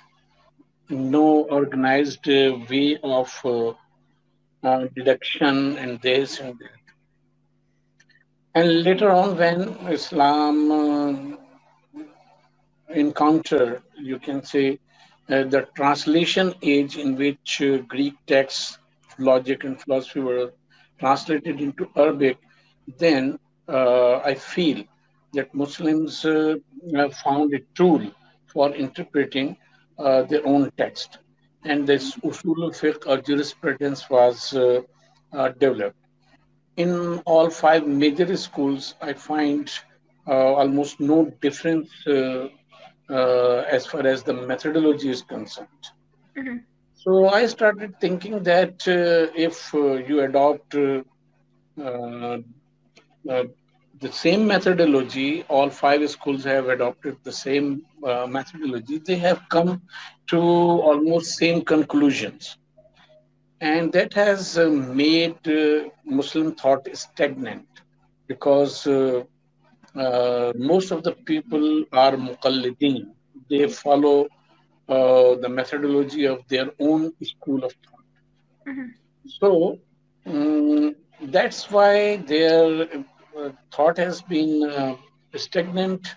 no 0.88 1.42
organized 1.58 2.28
uh, 2.28 2.56
way 2.70 2.98
of 3.02 3.30
uh, 3.44 4.86
deduction 4.94 5.76
and 5.76 6.00
this 6.00 6.40
and 6.40 6.58
that. 6.58 6.70
And 8.54 8.82
later 8.84 9.10
on, 9.10 9.36
when 9.36 9.60
Islam 9.88 11.38
encountered, 12.88 13.82
you 14.00 14.18
can 14.18 14.42
say, 14.42 14.78
uh, 15.30 15.44
the 15.44 15.68
translation 15.74 16.54
age 16.62 16.96
in 16.96 17.14
which 17.16 17.60
uh, 17.60 17.78
Greek 17.88 18.14
texts, 18.26 18.78
logic, 19.18 19.64
and 19.64 19.80
philosophy 19.80 20.20
were 20.20 20.52
translated 20.98 21.60
into 21.60 21.88
Arabic, 21.96 22.38
then 22.98 23.38
uh, 23.68 24.18
I 24.18 24.34
feel 24.34 24.84
that 25.34 25.54
Muslims 25.54 26.24
uh, 26.24 26.56
found 27.22 27.52
a 27.54 27.60
tool 27.74 28.10
for 28.46 28.74
interpreting 28.74 29.56
uh, 29.98 30.22
their 30.22 30.46
own 30.46 30.70
text. 30.78 31.18
And 31.64 31.86
this 31.86 32.16
usul 32.16 32.62
al-fiqh 32.64 33.06
or 33.06 33.18
jurisprudence 33.20 34.08
was 34.08 34.54
uh, 34.54 34.80
developed. 35.58 35.96
In 36.76 37.18
all 37.26 37.50
five 37.50 37.86
major 37.86 38.34
schools, 38.36 38.94
I 39.02 39.12
find 39.12 39.70
almost 40.26 41.00
no 41.00 41.32
difference 41.42 41.90
uh, 43.10 43.64
as 43.70 43.86
far 43.86 44.06
as 44.06 44.22
the 44.22 44.32
methodology 44.32 45.10
is 45.10 45.22
concerned. 45.22 45.84
Mm-hmm. 46.36 46.58
So 46.94 47.28
I 47.28 47.46
started 47.46 47.98
thinking 48.00 48.42
that 48.42 48.86
uh, 48.88 49.32
if 49.34 49.72
uh, 49.74 49.94
you 50.08 50.20
adopt 50.22 50.74
uh, 50.74 51.02
uh, 51.80 52.38
uh, 53.30 53.44
the 54.00 54.12
same 54.12 54.46
methodology, 54.46 55.44
all 55.48 55.70
five 55.70 56.08
schools 56.10 56.44
have 56.44 56.68
adopted 56.68 57.16
the 57.22 57.32
same 57.32 57.82
methodology, 58.28 58.98
they 58.98 59.16
have 59.16 59.40
come 59.48 59.82
to 60.28 60.38
almost 60.38 61.36
same 61.36 61.62
conclusions. 61.64 62.58
And 63.60 63.92
that 63.92 64.12
has 64.14 64.56
made 64.56 65.38
Muslim 66.04 66.54
thought 66.54 66.88
stagnant 66.96 67.66
because 68.28 68.86
uh, 69.94 70.52
most 70.56 70.90
of 70.90 71.02
the 71.02 71.12
people 71.12 71.84
are 71.92 72.12
muqallideen. 72.12 73.06
They 73.50 73.68
follow 73.68 74.28
uh, 74.88 75.34
the 75.36 75.48
methodology 75.48 76.26
of 76.26 76.46
their 76.48 76.70
own 76.80 77.12
school 77.22 77.64
of 77.64 77.72
thought. 77.72 78.06
Mm-hmm. 78.66 78.86
So 79.26 79.78
um, 80.26 80.96
that's 81.22 81.70
why 81.70 82.16
their 82.16 82.88
uh, 83.36 83.50
thought 83.72 83.96
has 83.98 84.22
been 84.22 84.64
uh, 84.64 84.96
stagnant 85.36 86.14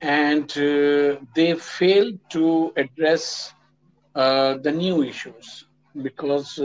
and 0.00 0.50
uh, 0.56 1.16
they 1.34 1.54
fail 1.54 2.12
to 2.30 2.72
address 2.76 3.52
uh, 4.14 4.56
the 4.58 4.72
new 4.72 5.02
issues 5.02 5.66
because 6.02 6.60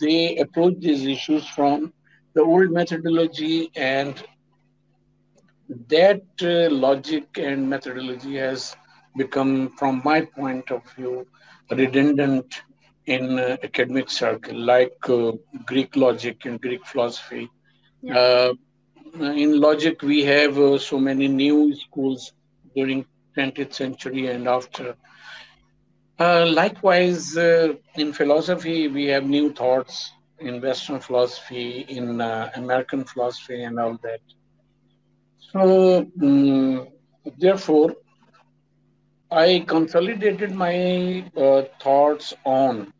they 0.00 0.36
approach 0.36 0.74
these 0.80 1.06
issues 1.06 1.46
from 1.48 1.92
the 2.34 2.42
old 2.42 2.70
methodology 2.70 3.70
and 3.76 4.22
that 5.88 6.22
uh, 6.42 6.74
logic 6.74 7.38
and 7.38 7.68
methodology 7.68 8.36
has 8.36 8.76
become, 9.16 9.70
from 9.78 10.02
my 10.04 10.22
point 10.22 10.70
of 10.70 10.82
view, 10.96 11.26
redundant 11.70 12.62
in 13.06 13.38
uh, 13.38 13.56
academic 13.62 14.10
circle, 14.10 14.58
like 14.58 14.96
uh, 15.08 15.32
Greek 15.66 15.96
logic 15.96 16.44
and 16.44 16.60
Greek 16.60 16.84
philosophy. 16.86 17.50
Yeah. 18.00 18.18
Uh, 18.18 18.54
in 19.20 19.60
logic, 19.60 20.02
we 20.02 20.24
have 20.24 20.58
uh, 20.58 20.78
so 20.78 20.98
many 20.98 21.28
new 21.28 21.74
schools 21.76 22.32
during 22.74 23.04
20th 23.36 23.74
century 23.74 24.28
and 24.28 24.48
after. 24.48 24.96
Uh, 26.18 26.46
likewise, 26.46 27.36
in 27.36 28.12
philosophy, 28.12 28.88
we 28.88 29.06
have 29.06 29.24
new 29.24 29.52
thoughts 29.52 30.12
in 30.38 30.60
Western 30.60 31.00
philosophy, 31.00 31.84
in 31.88 32.20
American 32.20 33.04
philosophy, 33.04 33.62
and 33.64 33.78
all 33.78 33.98
that. 34.02 34.20
So, 35.52 36.06
um, 36.22 36.88
therefore, 37.38 37.94
I 39.30 39.64
consolidated 39.66 40.52
my 40.54 41.30
uh, 41.36 41.62
thoughts 41.78 42.32
on 42.44 42.92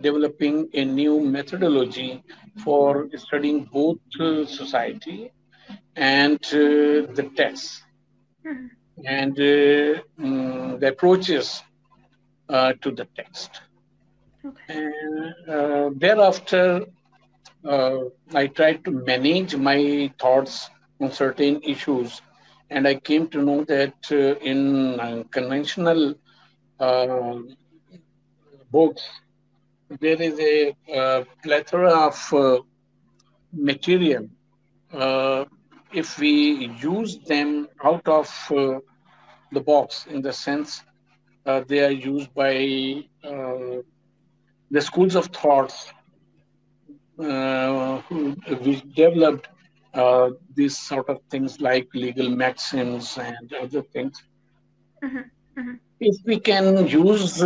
developing 0.00 0.68
a 0.72 0.84
new 0.84 1.20
methodology 1.20 2.22
for 2.64 3.08
studying 3.16 3.64
both 3.64 3.98
uh, 4.18 4.46
society 4.46 5.30
and 5.96 6.38
uh, 6.46 7.12
the 7.18 7.30
text 7.36 7.82
mm-hmm. 8.44 8.66
and 9.04 9.32
uh, 9.38 10.02
mm, 10.18 10.80
the 10.80 10.88
approaches 10.88 11.62
uh, 12.48 12.72
to 12.80 12.90
the 12.90 13.06
text. 13.16 13.60
Okay. 14.44 14.64
And 14.68 15.48
uh, 15.48 15.90
thereafter, 15.94 16.86
uh, 17.64 17.96
I 18.34 18.46
tried 18.46 18.84
to 18.84 18.90
manage 18.90 19.56
my 19.56 20.12
thoughts 20.18 20.68
certain 21.10 21.60
issues, 21.62 22.20
and 22.70 22.86
I 22.86 22.94
came 22.96 23.28
to 23.28 23.42
know 23.42 23.64
that 23.64 23.94
in 24.10 25.24
conventional 25.30 26.14
books, 28.70 29.02
there 30.00 30.20
is 30.20 30.38
a 30.40 30.76
uh, 30.92 31.24
plethora 31.42 31.92
of 32.08 32.32
uh, 32.32 32.58
material. 33.52 34.28
Uh, 34.92 35.44
if 35.92 36.18
we 36.18 36.68
use 36.80 37.18
them 37.18 37.68
out 37.82 38.06
of 38.08 38.28
uh, 38.50 38.78
the 39.52 39.60
box, 39.60 40.06
in 40.06 40.22
the 40.22 40.32
sense 40.32 40.82
uh, 41.46 41.62
they 41.68 41.84
are 41.84 41.90
used 41.90 42.32
by 42.34 43.04
uh, 43.22 43.76
the 44.70 44.80
schools 44.80 45.14
of 45.14 45.26
thoughts 45.26 45.92
who 47.16 48.34
we 48.64 48.82
developed 48.96 49.48
these 50.54 50.76
sort 50.76 51.08
of 51.08 51.18
things 51.30 51.60
like 51.60 51.88
legal 51.94 52.28
maxims 52.28 53.18
and 53.18 53.52
other 53.54 53.82
things. 53.82 54.22
Mm-hmm. 55.02 55.18
Mm-hmm. 55.58 55.74
If 56.00 56.16
we 56.24 56.40
can 56.40 56.86
use 56.86 57.38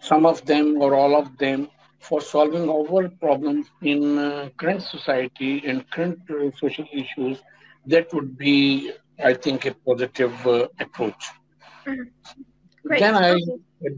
some 0.00 0.26
of 0.26 0.44
them 0.44 0.82
or 0.82 0.94
all 0.94 1.14
of 1.16 1.38
them 1.38 1.68
for 2.00 2.20
solving 2.20 2.68
our 2.68 3.08
problems 3.08 3.66
in 3.82 4.18
uh, 4.18 4.48
current 4.56 4.82
society 4.82 5.62
and 5.64 5.88
current 5.90 6.18
uh, 6.28 6.50
social 6.58 6.86
issues, 6.92 7.38
that 7.86 8.12
would 8.12 8.36
be, 8.36 8.92
I 9.22 9.34
think, 9.34 9.66
a 9.66 9.74
positive 9.86 10.34
uh, 10.46 10.66
approach. 10.80 11.22
Mm-hmm. 11.86 12.02
Then 12.98 13.14
I 13.14 13.40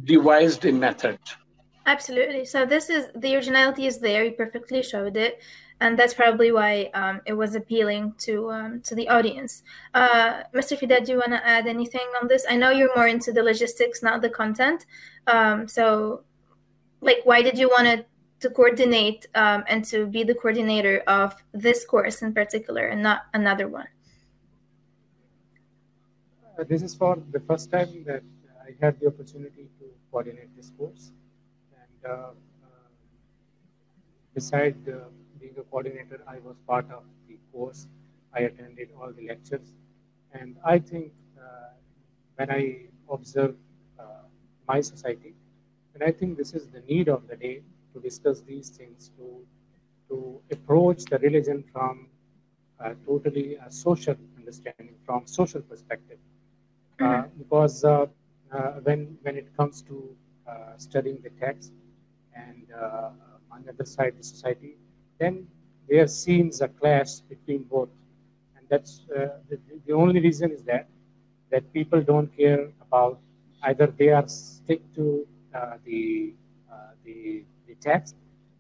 devised 0.05 0.67
a 0.67 0.73
method. 0.73 1.19
Absolutely. 1.87 2.45
So 2.45 2.67
this 2.67 2.91
is 2.91 3.09
the 3.15 3.35
originality 3.35 3.87
is 3.87 3.99
there. 3.99 4.25
You 4.25 4.33
perfectly 4.33 4.83
showed 4.83 5.17
it, 5.17 5.43
and 5.81 5.99
that's 5.99 6.15
probably 6.15 6.53
why 6.53 6.91
um, 6.95 7.21
it 7.27 7.33
was 7.33 7.55
appealing 7.55 8.15
to 8.19 8.51
um, 8.51 8.81
to 8.83 8.95
the 8.95 9.09
audience. 9.09 9.63
Uh, 9.93 10.43
Mr. 10.55 10.79
Fida, 10.79 11.01
do 11.05 11.13
you 11.13 11.19
want 11.19 11.33
to 11.33 11.47
add 11.47 11.67
anything 11.67 12.07
on 12.21 12.29
this? 12.29 12.47
I 12.49 12.57
know 12.57 12.71
you're 12.71 12.95
more 12.95 13.09
into 13.09 13.33
the 13.33 13.43
logistics, 13.43 14.03
not 14.03 14.23
the 14.23 14.31
content. 14.31 14.87
Um, 15.27 15.67
so, 15.67 16.23
like, 17.01 17.21
why 17.25 17.43
did 17.43 17.59
you 17.59 17.69
want 17.69 17.87
to 17.87 18.05
to 18.41 18.51
coordinate 18.51 19.27
um, 19.35 19.65
and 19.69 19.85
to 19.87 20.07
be 20.07 20.23
the 20.23 20.35
coordinator 20.35 21.03
of 21.07 21.35
this 21.53 21.85
course 21.85 22.23
in 22.23 22.33
particular, 22.35 22.87
and 22.87 23.03
not 23.03 23.23
another 23.33 23.69
one? 23.69 23.89
Uh, 26.59 26.65
this 26.65 26.83
is 26.83 26.95
for 26.95 27.19
the 27.33 27.41
first 27.41 27.71
time 27.71 28.05
that 28.07 28.23
I 28.63 28.75
had 28.81 29.01
the 29.01 29.09
opportunity 29.09 29.69
to 29.81 29.87
coordinate 30.11 30.55
this 30.57 30.71
course, 30.79 31.11
and 31.75 32.13
uh, 32.13 32.15
uh 32.15 32.33
beside 34.35 34.77
uh, 34.89 35.09
being 35.45 35.57
a 35.59 35.67
coordinator, 35.71 36.21
I 36.35 36.39
was 36.47 36.57
part 36.67 36.87
of 36.99 37.05
the 37.29 37.37
course. 37.53 37.87
I 38.37 38.41
attended 38.49 38.89
all 38.99 39.13
the 39.19 39.27
lectures, 39.33 39.69
and 40.33 40.57
I 40.65 40.79
think 40.79 41.13
uh, 41.39 41.71
when 42.37 42.51
I 42.51 42.63
observe 43.17 43.55
my 44.67 44.81
society. 44.81 45.35
And 45.93 46.03
I 46.03 46.11
think 46.11 46.39
this 46.39 46.55
is 46.55 46.67
the 46.69 46.81
need 46.93 47.09
of 47.09 47.29
the 47.29 47.37
day 47.37 47.57
to 47.93 48.01
discuss 48.01 48.41
these 48.41 48.71
things, 48.71 49.11
to, 49.19 49.27
to 50.09 50.41
approach 50.51 51.05
the 51.05 51.19
religion 51.19 51.63
from 51.73 52.09
totally 53.07 53.57
a 53.57 53.71
social 53.71 54.17
understanding, 54.39 54.95
from 55.07 55.27
social 55.27 55.61
perspective. 55.61 56.19
Uh, 57.01 57.05
mm-hmm. 57.05 57.39
because 57.39 57.85
uh, 57.85 58.07
uh, 58.53 58.73
when, 58.87 59.19
when 59.23 59.37
it 59.37 59.49
comes 59.57 59.83
to 59.83 60.17
studying 60.79 61.19
the 61.23 61.31
text 61.45 61.73
and 62.35 62.67
on 63.53 63.63
the 63.65 63.71
other 63.73 63.85
side, 63.85 64.15
the 64.19 64.25
society, 64.25 64.77
then 65.19 65.47
there 65.89 66.07
seems 66.07 66.61
a 66.61 66.69
clash 66.69 67.21
between 67.21 67.63
both. 67.65 67.89
And 68.57 68.67
that's 68.69 69.03
the, 69.09 69.59
the 69.87 69.93
only 69.93 70.21
reason 70.21 70.51
is 70.51 70.63
that 70.65 70.89
that 71.51 71.73
people 71.73 72.01
don't 72.03 72.37
care 72.37 72.69
about 72.87 73.21
either 73.63 73.87
they 73.87 74.09
are 74.11 74.27
stick 74.27 74.81
to 74.95 75.27
uh, 75.55 75.77
the, 75.85 76.35
uh, 76.73 76.91
the, 77.05 77.45
the 77.69 77.75
text 77.77 78.17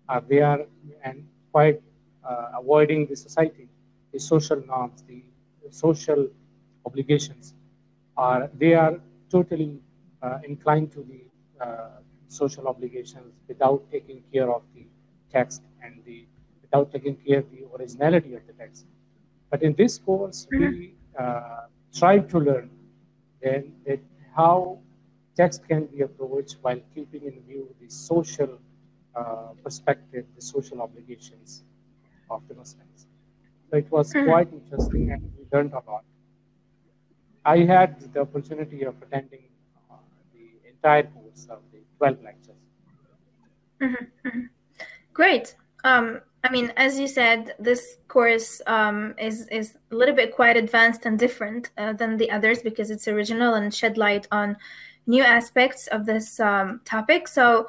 or 0.08 0.22
they 0.28 0.40
are 0.40 0.60
and 1.02 1.26
quite 1.50 1.80
uh, 2.28 2.60
avoiding 2.60 3.06
the 3.06 3.16
society, 3.16 3.68
the 4.12 4.20
social 4.20 4.62
norms, 4.66 5.02
the 5.08 5.22
social 5.70 6.28
obligations, 6.86 7.54
or 8.16 8.48
they 8.58 8.74
are 8.74 9.00
totally 9.28 9.80
uh, 10.22 10.38
inclined 10.44 10.92
to 10.92 11.00
the 11.10 11.64
uh, 11.64 11.88
social 12.28 12.68
obligations 12.68 13.34
without 13.48 13.82
taking 13.90 14.22
care 14.32 14.50
of 14.50 14.62
the 14.74 14.86
text 15.32 15.62
and 15.82 16.00
the 16.04 16.26
without 16.74 16.92
taking 16.92 17.16
care 17.16 17.38
of 17.38 17.50
the 17.50 17.64
originality 17.76 18.34
of 18.34 18.46
the 18.46 18.52
text. 18.54 18.86
But 19.50 19.62
in 19.62 19.74
this 19.74 19.98
course, 19.98 20.46
we 20.50 20.58
mm-hmm. 20.58 20.92
uh, 21.18 21.66
try 21.94 22.18
to 22.18 22.38
learn 22.38 22.70
then 23.42 23.72
that 23.86 24.00
how 24.34 24.78
text 25.36 25.68
can 25.68 25.86
be 25.86 26.00
approached 26.02 26.56
while 26.62 26.80
keeping 26.94 27.22
in 27.24 27.40
view 27.46 27.68
the 27.80 27.88
social 27.88 28.58
uh, 29.14 29.50
perspective, 29.62 30.24
the 30.34 30.42
social 30.42 30.80
obligations 30.82 31.62
of 32.30 32.42
the 32.48 32.54
Muslims. 32.54 33.06
So 33.70 33.76
it 33.76 33.90
was 33.90 34.12
mm-hmm. 34.12 34.30
quite 34.30 34.52
interesting 34.52 35.12
and 35.12 35.22
we 35.38 35.44
learned 35.52 35.72
a 35.72 35.82
lot. 35.90 36.04
I 37.44 37.58
had 37.58 38.12
the 38.12 38.20
opportunity 38.20 38.84
of 38.84 38.94
attending 39.02 39.44
uh, 39.90 39.96
the 40.32 40.68
entire 40.70 41.04
course 41.04 41.46
of 41.50 41.60
the 41.72 41.80
12 41.98 42.22
lectures. 42.24 42.62
Mm-hmm. 43.80 44.28
mm-hmm. 44.28 44.46
Great. 45.12 45.54
Um, 45.84 46.20
I 46.44 46.50
mean, 46.50 46.74
as 46.76 47.00
you 47.00 47.08
said, 47.08 47.54
this 47.58 47.96
course 48.06 48.60
um, 48.66 49.14
is 49.18 49.48
is 49.48 49.76
a 49.90 49.94
little 49.94 50.14
bit 50.14 50.36
quite 50.36 50.58
advanced 50.58 51.06
and 51.06 51.18
different 51.18 51.70
uh, 51.78 51.94
than 51.94 52.18
the 52.18 52.30
others 52.30 52.60
because 52.62 52.90
it's 52.90 53.08
original 53.08 53.54
and 53.54 53.72
shed 53.74 53.96
light 53.96 54.28
on 54.30 54.58
new 55.06 55.22
aspects 55.22 55.86
of 55.86 56.04
this 56.04 56.38
um, 56.40 56.82
topic. 56.84 57.28
So, 57.28 57.66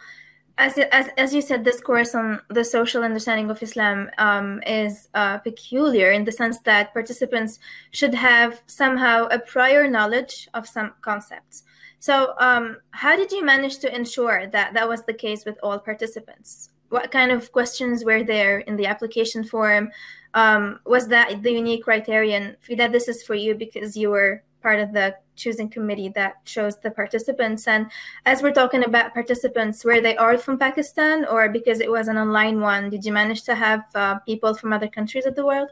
as, 0.58 0.78
as, 0.92 1.08
as 1.18 1.34
you 1.34 1.42
said, 1.42 1.64
this 1.64 1.80
course 1.80 2.16
on 2.16 2.42
the 2.50 2.66
social 2.66 3.04
understanding 3.04 3.50
of 3.50 3.64
Islam 3.64 4.10
um, 4.18 4.62
is 4.68 5.08
uh, 5.14 5.38
peculiar 5.38 6.12
in 6.12 6.26
the 6.26 6.32
sense 6.34 6.60
that 6.60 6.94
participants 6.94 7.60
should 7.92 8.14
have 8.14 8.62
somehow 8.68 9.28
a 9.32 9.40
prior 9.40 9.90
knowledge 9.90 10.50
of 10.54 10.68
some 10.68 10.94
concepts. 11.02 11.64
So, 12.00 12.34
um, 12.40 12.78
how 12.92 13.16
did 13.16 13.32
you 13.32 13.46
manage 13.46 13.80
to 13.80 13.96
ensure 13.96 14.48
that 14.48 14.74
that 14.74 14.90
was 14.90 15.04
the 15.04 15.14
case 15.14 15.46
with 15.46 15.58
all 15.64 15.80
participants? 15.80 16.72
What 16.89 17.12
kind 17.12 17.32
of 17.32 17.52
questions 17.52 18.04
were 18.04 18.24
there 18.24 18.60
in 18.60 18.76
the 18.76 18.86
application 18.86 19.43
form? 19.43 19.91
Um, 20.34 20.80
was 20.86 21.08
that 21.08 21.41
the 21.43 21.52
unique 21.52 21.84
criterion? 21.84 22.58
That 22.78 22.91
this 22.91 23.08
is 23.08 23.24
for 23.24 23.36
you 23.36 23.56
because 23.56 23.95
you 23.98 24.10
were 24.10 24.43
part 24.62 24.80
of 24.80 24.93
the 24.93 25.15
choosing 25.36 25.69
committee 25.69 26.10
that 26.10 26.43
chose 26.45 26.76
the 26.80 26.89
participants. 26.89 27.67
And 27.67 27.91
as 28.26 28.41
we're 28.41 28.58
talking 28.62 28.84
about 28.84 29.13
participants, 29.13 29.86
where 29.86 30.02
they 30.02 30.15
are 30.17 30.38
from 30.38 30.58
Pakistan 30.58 31.26
or 31.26 31.50
because 31.50 31.80
it 31.80 31.91
was 31.91 32.08
an 32.08 32.17
online 32.17 32.60
one, 32.62 32.89
did 32.89 33.06
you 33.06 33.13
manage 33.13 33.43
to 33.43 33.54
have 33.54 33.84
uh, 33.93 34.19
people 34.19 34.54
from 34.56 34.74
other 34.74 34.88
countries 34.88 35.26
of 35.26 35.36
the 35.36 35.45
world? 35.45 35.69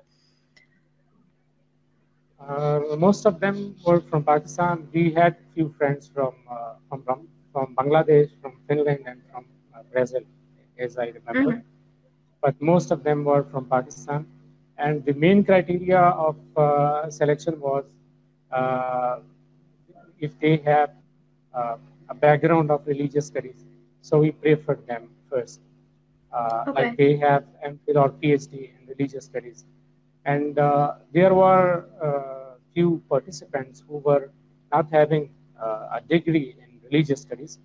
Uh, 2.39 2.95
most 2.97 3.25
of 3.25 3.39
them 3.39 3.75
were 3.85 4.01
from 4.09 4.23
Pakistan. 4.23 4.87
We 4.93 5.11
had 5.11 5.37
few 5.55 5.73
friends 5.77 6.11
from 6.13 6.33
uh, 6.49 6.75
from 6.89 7.27
from 7.53 7.75
Bangladesh, 7.79 8.29
from 8.41 8.53
Finland, 8.67 9.01
and 9.07 9.19
from 9.31 9.45
uh, 9.73 9.83
Brazil, 9.91 10.23
as 10.77 10.97
I 10.97 11.05
remember. 11.07 11.53
Mm-hmm. 11.53 11.67
But 12.41 12.61
most 12.61 12.91
of 12.91 13.03
them 13.03 13.23
were 13.23 13.43
from 13.43 13.65
Pakistan. 13.65 14.25
And 14.77 15.05
the 15.05 15.13
main 15.13 15.43
criteria 15.43 15.99
of 15.99 16.35
uh, 16.57 17.09
selection 17.09 17.59
was 17.59 17.85
uh, 18.51 19.19
if 20.19 20.37
they 20.39 20.57
have 20.57 20.91
uh, 21.53 21.77
a 22.09 22.13
background 22.13 22.71
of 22.71 22.85
religious 22.87 23.27
studies. 23.27 23.63
So 24.01 24.19
we 24.19 24.31
prefer 24.31 24.75
them 24.87 25.09
first. 25.29 25.61
Uh, 26.33 26.65
okay. 26.67 26.83
Like 26.83 26.97
they 26.97 27.15
have 27.17 27.45
MPhil 27.65 27.95
or 27.95 28.09
PhD 28.09 28.71
in 28.73 28.87
religious 28.87 29.25
studies. 29.25 29.65
And 30.25 30.55
there 30.55 31.33
were 31.33 31.85
few 32.73 33.03
participants 33.07 33.83
who 33.87 33.97
were 33.97 34.31
not 34.71 34.89
having 34.91 35.29
a 35.59 36.01
degree 36.09 36.55
in 36.57 36.79
religious 36.89 37.21
studies, 37.21 37.59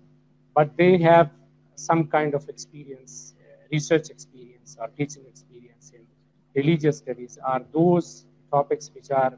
but 0.53 0.77
they 0.77 0.97
have 0.97 1.31
some 1.79 2.07
kind 2.07 2.33
of 2.33 2.47
experience, 2.49 3.35
research 3.71 4.09
experience 4.09 4.77
or 4.79 4.87
teaching 4.97 5.23
experience 5.27 5.91
in 5.95 6.01
religious 6.55 6.97
studies 6.97 7.37
are 7.43 7.61
those 7.73 8.25
topics 8.51 8.91
which 8.95 9.11
are 9.11 9.33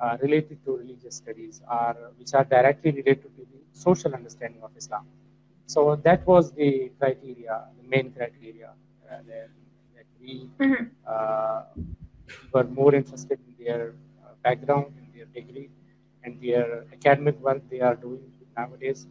uh, 0.00 0.16
related 0.22 0.58
to 0.64 0.76
religious 0.76 1.16
studies 1.16 1.60
or 1.70 1.94
which 2.18 2.32
are 2.34 2.44
directly 2.44 2.90
related 2.90 3.30
to 3.36 3.42
the 3.52 3.60
social 3.72 4.12
understanding 4.14 4.62
of 4.62 4.70
Islam. 4.76 5.06
So 5.66 5.96
that 6.04 6.26
was 6.26 6.52
the 6.52 6.90
criteria, 6.98 7.64
the 7.78 7.88
main 7.88 8.10
criteria 8.12 8.70
uh, 8.70 9.18
that, 9.28 9.48
that, 9.94 10.06
we 10.20 10.48
mm-hmm. 10.58 10.84
uh, 11.06 11.62
were 12.52 12.64
more 12.64 12.94
interested 12.94 13.38
in 13.46 13.64
their 13.64 13.94
uh, 14.24 14.32
background, 14.42 14.92
in 14.98 15.06
their 15.16 15.26
degree, 15.26 15.70
and 16.24 16.40
their 16.42 16.84
academic 16.92 17.40
work 17.40 17.62
they 17.70 17.80
are 17.80 17.94
doing 17.94 18.24
nowadays. 18.56 19.06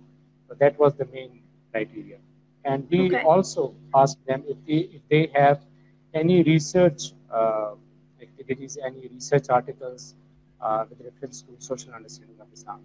So 0.47 0.55
that 0.60 0.77
was 0.77 0.93
the 0.95 1.05
main 1.05 1.41
criteria. 1.71 2.17
And 2.65 2.88
we 2.89 3.06
okay. 3.08 3.22
also 3.22 3.76
asked 3.95 4.26
them 4.26 4.43
if 4.48 4.58
they, 4.67 4.98
if 4.98 5.02
they 5.10 5.32
have 5.34 5.65
any 6.13 6.43
research 6.43 7.13
uh, 7.34 7.76
activities, 8.22 8.78
any 8.84 9.08
research 9.08 9.50
articles 9.50 10.15
uh, 10.62 10.86
with 10.89 11.02
reference 11.02 11.41
to 11.43 11.52
social 11.60 11.93
understanding 11.93 12.36
of 12.39 12.48
Islam. 12.54 12.82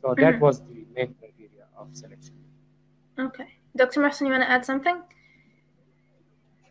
So 0.00 0.08
mm-hmm. 0.08 0.20
that 0.22 0.40
was 0.40 0.60
the 0.60 0.84
main 0.94 1.14
criteria 1.18 1.66
of 1.76 1.88
selection. 1.92 2.34
Okay. 3.18 3.48
Dr. 3.76 4.00
Mohsen, 4.00 4.26
you 4.26 4.32
want 4.32 4.42
to 4.42 4.50
add 4.50 4.64
something? 4.64 5.02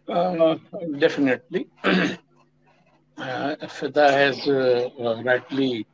Uh, 0.08 0.56
definitely. 0.98 1.68
uh, 3.18 3.56
Fida 3.68 4.12
has 4.12 4.48
uh, 4.48 4.90
uh, 5.00 5.22
rightly 5.24 5.86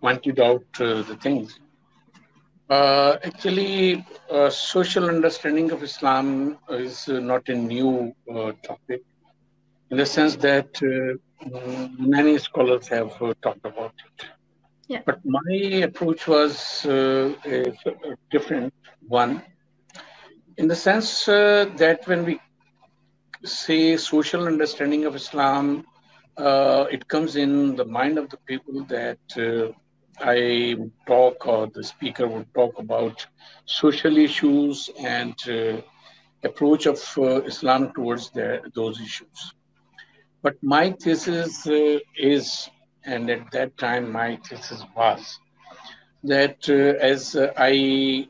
pointed 0.00 0.38
out 0.38 0.64
uh, 0.80 1.02
the 1.02 1.16
things. 1.20 1.58
Uh, 2.70 3.18
actually, 3.22 4.04
uh, 4.30 4.48
social 4.48 5.08
understanding 5.08 5.70
of 5.70 5.82
Islam 5.82 6.58
is 6.70 7.08
not 7.08 7.48
a 7.48 7.54
new 7.54 8.14
topic 8.62 9.02
in 9.90 9.96
the 9.98 10.06
sense 10.06 10.36
that 10.36 10.70
many 11.98 12.38
scholars 12.38 12.88
have 12.88 13.18
talked 13.42 13.64
about 13.64 13.92
it. 14.06 14.26
Yeah. 14.88 15.02
But 15.04 15.20
my 15.24 15.56
approach 15.88 16.26
was 16.26 16.84
a 16.86 17.34
different 18.30 18.72
one 19.08 19.42
in 20.56 20.68
the 20.68 20.76
sense 20.76 21.28
uh, 21.28 21.66
that 21.76 22.06
when 22.06 22.24
we 22.24 22.40
say 23.44 23.96
social 23.96 24.46
understanding 24.46 25.04
of 25.04 25.14
Islam, 25.14 25.84
uh, 26.36 26.86
it 26.90 27.06
comes 27.08 27.36
in 27.36 27.76
the 27.76 27.84
mind 27.84 28.18
of 28.18 28.30
the 28.30 28.36
people 28.46 28.84
that 28.84 29.18
uh, 29.36 29.72
I 30.20 30.76
talk 31.06 31.46
or 31.46 31.66
the 31.66 31.82
speaker 31.82 32.26
would 32.28 32.52
talk 32.54 32.78
about 32.78 33.26
social 33.66 34.16
issues 34.16 34.90
and 34.98 35.34
uh, 35.48 35.80
approach 36.42 36.86
of 36.86 37.00
uh, 37.18 37.42
Islam 37.42 37.92
towards 37.92 38.30
the, 38.30 38.60
those 38.74 39.00
issues. 39.00 39.54
But 40.42 40.54
my 40.62 40.92
thesis 40.92 41.66
uh, 41.66 41.98
is, 42.16 42.68
and 43.04 43.28
at 43.30 43.50
that 43.52 43.76
time 43.78 44.12
my 44.12 44.36
thesis 44.46 44.82
was, 44.96 45.38
that 46.22 46.68
as 46.68 47.36
I 47.56 48.28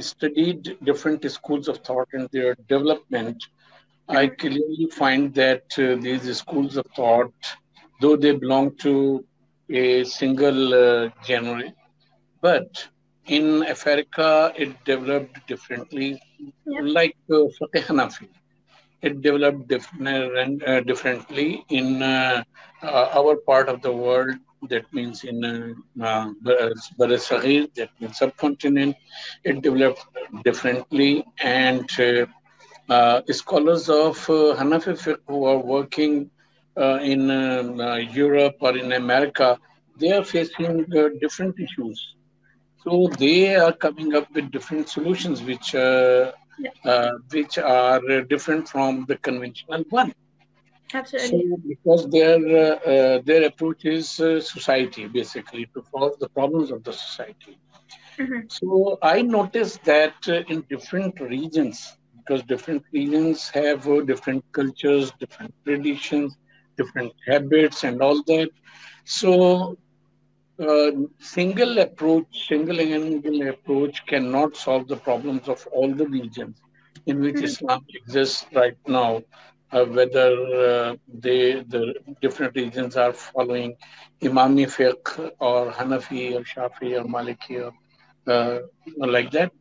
studied 0.00 0.76
different 0.84 1.30
schools 1.30 1.68
of 1.68 1.78
thought 1.78 2.08
and 2.12 2.28
their 2.32 2.54
development, 2.68 3.42
I 4.08 4.28
clearly 4.28 4.88
find 4.92 5.34
that 5.34 5.64
uh, 5.78 5.96
these 5.96 6.38
schools 6.38 6.76
of 6.76 6.86
thought, 6.94 7.34
though 8.00 8.16
they 8.16 8.32
belong 8.32 8.76
to 8.76 9.24
a 9.70 10.04
single 10.04 10.74
uh, 10.74 11.10
genre, 11.24 11.72
but 12.40 12.88
in 13.26 13.64
Africa 13.64 14.52
it 14.56 14.72
developed 14.84 15.46
differently, 15.46 16.20
yeah. 16.64 16.80
like 16.82 17.16
uh, 17.30 17.46
Fiqh 17.58 17.86
Hanafi. 17.86 18.28
It 19.02 19.20
developed 19.20 19.68
different, 19.68 20.62
uh, 20.66 20.80
differently 20.80 21.64
in 21.68 22.02
uh, 22.02 22.42
uh, 22.82 23.08
our 23.14 23.36
part 23.36 23.68
of 23.68 23.82
the 23.82 23.92
world 23.92 24.36
that 24.68 24.92
means 24.92 25.24
in 25.24 25.44
uh, 25.44 25.74
uh 26.02 26.30
that 26.48 27.88
means 28.00 28.18
subcontinent, 28.18 28.96
it 29.44 29.62
developed 29.62 30.04
differently. 30.44 31.24
And 31.42 31.88
uh, 32.00 32.26
uh, 32.88 33.20
scholars 33.30 33.88
of 33.88 34.18
uh, 34.30 34.54
Hanafi 34.58 34.94
fiqh 35.04 35.18
who 35.26 35.44
are 35.44 35.58
working 35.58 36.30
uh, 36.76 36.98
in 37.02 37.30
uh, 37.30 37.94
Europe 38.24 38.56
or 38.60 38.76
in 38.76 38.92
America, 38.92 39.58
they 39.98 40.12
are 40.12 40.24
facing 40.24 40.84
different 41.20 41.58
issues. 41.58 42.14
So 42.84 43.08
they 43.18 43.56
are 43.56 43.72
coming 43.72 44.14
up 44.14 44.26
with 44.34 44.50
different 44.50 44.88
solutions, 44.88 45.42
which 45.42 45.74
yeah. 45.74 47.10
which 47.30 47.58
are 47.58 48.00
different 48.22 48.68
from 48.68 49.04
the 49.08 49.16
conventional 49.16 49.84
one. 49.90 50.12
Absolutely. 50.94 51.50
So 51.50 51.56
because 51.68 52.08
their 52.10 52.38
uh, 52.38 52.76
uh, 52.92 53.22
their 53.24 53.44
approach 53.46 53.84
is 53.84 54.20
uh, 54.20 54.40
society 54.40 55.06
basically 55.08 55.66
to 55.74 55.82
solve 55.90 56.18
the 56.20 56.28
problems 56.28 56.70
of 56.70 56.84
the 56.84 56.92
society. 56.92 57.58
Mm-hmm. 58.18 58.48
So 58.48 58.98
I 59.02 59.22
noticed 59.22 59.82
that 59.84 60.14
uh, 60.28 60.42
in 60.48 60.64
different 60.70 61.20
regions, 61.20 61.96
because 62.18 62.42
different 62.44 62.84
regions 62.92 63.48
have 63.50 63.86
uh, 63.88 64.00
different 64.02 64.44
cultures, 64.52 65.12
different 65.18 65.52
traditions, 65.64 66.36
different 66.76 67.12
habits, 67.26 67.84
and 67.84 68.02
all 68.02 68.22
that. 68.24 68.50
So 69.04 69.78
uh, 70.58 70.90
single 71.18 71.78
approach, 71.78 72.48
single 72.48 72.80
angle 72.80 73.48
approach 73.48 74.04
cannot 74.06 74.56
solve 74.56 74.88
the 74.88 74.96
problems 74.96 75.48
of 75.48 75.66
all 75.72 75.92
the 75.94 76.06
regions 76.06 76.56
in 77.06 77.20
which 77.20 77.36
mm-hmm. 77.36 77.44
Islam 77.44 77.84
exists 77.94 78.46
right 78.54 78.76
now 78.86 79.22
uh, 79.72 79.84
whether 79.84 80.30
uh, 80.64 80.96
they 81.12 81.62
the 81.74 81.94
different 82.22 82.54
regions 82.56 82.96
are 82.96 83.12
following 83.12 83.76
Imami 84.22 84.66
fiqh 84.66 85.32
or 85.38 85.70
Hanafi 85.72 86.34
or 86.36 86.42
Shafi 86.42 86.98
or 86.98 87.04
Maliki 87.04 87.56
or 87.64 87.72
uh, 88.32 88.60
like 88.96 89.30
that. 89.32 89.52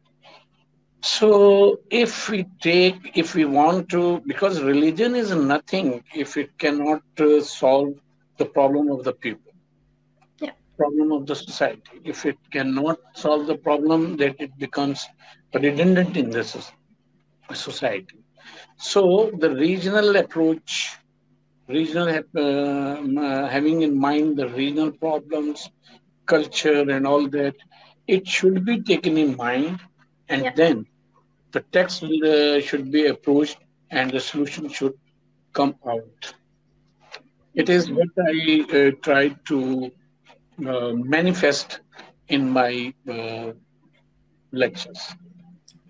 So 1.05 1.81
if 1.91 2.29
we 2.29 2.45
take, 2.61 3.11
if 3.15 3.35
we 3.35 3.45
want 3.45 3.89
to, 3.89 4.23
because 4.25 4.63
religion 4.63 5.15
is 5.15 5.29
nothing 5.35 6.03
if 6.15 6.35
it 6.35 6.57
cannot 6.57 7.03
uh, 7.19 7.41
solve 7.41 7.93
the 8.37 8.45
problem 8.45 8.89
of 8.89 9.03
the 9.03 9.13
people, 9.13 9.51
yeah. 10.41 10.53
problem 10.77 11.11
of 11.11 11.27
the 11.27 11.35
society. 11.35 12.01
If 12.03 12.25
it 12.25 12.37
cannot 12.51 12.97
solve 13.13 13.45
the 13.45 13.55
problem, 13.55 14.17
that 14.17 14.41
it 14.41 14.57
becomes 14.57 15.05
redundant 15.53 16.17
in 16.17 16.31
this 16.31 16.57
society. 17.53 18.17
So 18.77 19.29
the 19.37 19.51
regional 19.51 20.15
approach, 20.15 20.97
regional 21.67 22.09
uh, 22.09 23.47
having 23.47 23.83
in 23.83 23.95
mind 23.95 24.37
the 24.37 24.49
regional 24.49 24.91
problems, 24.91 25.69
culture, 26.25 26.89
and 26.89 27.05
all 27.05 27.29
that, 27.29 27.55
it 28.07 28.27
should 28.27 28.65
be 28.65 28.81
taken 28.81 29.19
in 29.19 29.37
mind, 29.37 29.79
and 30.29 30.45
yeah. 30.45 30.53
then 30.55 30.87
the 31.55 31.63
text 31.71 32.03
uh, 32.03 32.59
should 32.67 32.91
be 32.91 33.07
approached, 33.07 33.59
and 33.97 34.11
the 34.11 34.19
solution 34.19 34.67
should 34.77 34.95
come 35.53 35.73
out. 35.87 36.21
It 37.61 37.69
is 37.69 37.83
what 37.97 38.11
I 38.31 38.65
uh, 38.77 38.91
try 39.07 39.23
to 39.49 39.57
uh, 40.69 40.91
manifest 41.17 41.79
in 42.27 42.41
my 42.49 42.93
uh, 43.09 43.51
lectures. 44.51 45.01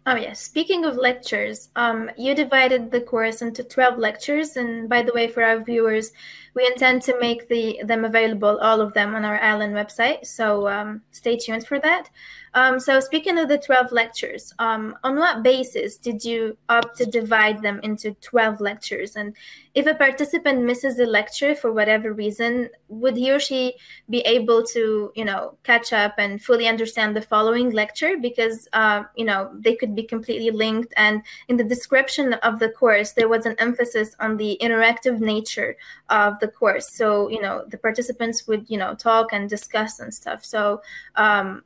Oh 0.08 0.16
yes. 0.16 0.40
Speaking 0.40 0.86
of 0.86 0.98
lectures, 0.98 1.70
um, 1.76 2.12
you 2.16 2.36
divided 2.36 2.92
the 2.92 3.02
course 3.02 3.42
into 3.42 3.64
twelve 3.64 3.98
lectures, 3.98 4.56
and 4.56 4.88
by 4.88 5.02
the 5.02 5.14
way, 5.18 5.26
for 5.28 5.42
our 5.44 5.60
viewers, 5.70 6.12
we 6.54 6.62
intend 6.68 7.02
to 7.08 7.20
make 7.20 7.50
the 7.50 7.82
them 7.84 8.06
available, 8.06 8.60
all 8.68 8.82
of 8.82 8.94
them, 8.94 9.16
on 9.16 9.26
our 9.26 9.40
ILN 9.40 9.74
website. 9.82 10.28
So 10.38 10.68
um, 10.68 11.02
stay 11.10 11.36
tuned 11.38 11.66
for 11.66 11.80
that. 11.80 12.12
Um, 12.56 12.80
so 12.80 13.02
speaking 13.02 13.38
of 13.38 13.50
the 13.50 13.58
12 13.58 13.92
lectures, 13.92 14.54
um, 14.60 14.98
on 15.04 15.18
what 15.18 15.44
basis 15.44 15.98
did 15.98 16.24
you 16.24 16.58
opt 16.70 16.98
to 16.98 17.06
divide 17.06 17.62
them 17.62 17.82
into 17.84 18.14
12 18.22 18.62
lectures? 18.62 19.18
And 19.18 19.36
if 19.74 19.88
a 19.88 19.94
participant 19.94 20.64
misses 20.64 20.98
a 20.98 21.06
lecture 21.06 21.54
for 21.54 21.74
whatever 21.74 22.14
reason, 22.14 22.70
would 22.88 23.18
he 23.18 23.30
or 23.30 23.42
she 23.42 23.76
be 24.10 24.20
able 24.22 24.64
to, 24.68 25.12
you 25.16 25.26
know, 25.26 25.58
catch 25.64 25.92
up 25.92 26.14
and 26.18 26.42
fully 26.42 26.66
understand 26.66 27.14
the 27.14 27.22
following 27.22 27.72
lecture? 27.72 28.16
Because, 28.18 28.70
uh, 28.72 29.04
you 29.18 29.26
know, 29.26 29.52
they 29.54 29.76
could 29.76 29.94
be 29.94 30.04
completely 30.04 30.50
linked. 30.50 30.94
And 30.96 31.24
in 31.50 31.58
the 31.58 31.64
description 31.66 32.36
of 32.36 32.60
the 32.60 32.70
course, 32.70 33.12
there 33.12 33.28
was 33.28 33.46
an 33.46 33.58
emphasis 33.60 34.16
on 34.22 34.38
the 34.38 34.58
interactive 34.62 35.20
nature 35.20 35.76
of 36.10 36.40
the 36.40 36.48
course. 36.48 36.90
So, 36.94 37.30
you 37.30 37.42
know, 37.42 37.66
the 37.68 37.78
participants 37.78 38.48
would, 38.48 38.66
you 38.70 38.78
know, 38.78 38.96
talk 38.96 39.34
and 39.34 39.50
discuss 39.50 40.00
and 40.00 40.14
stuff. 40.14 40.46
So, 40.46 40.82
um, 41.18 41.64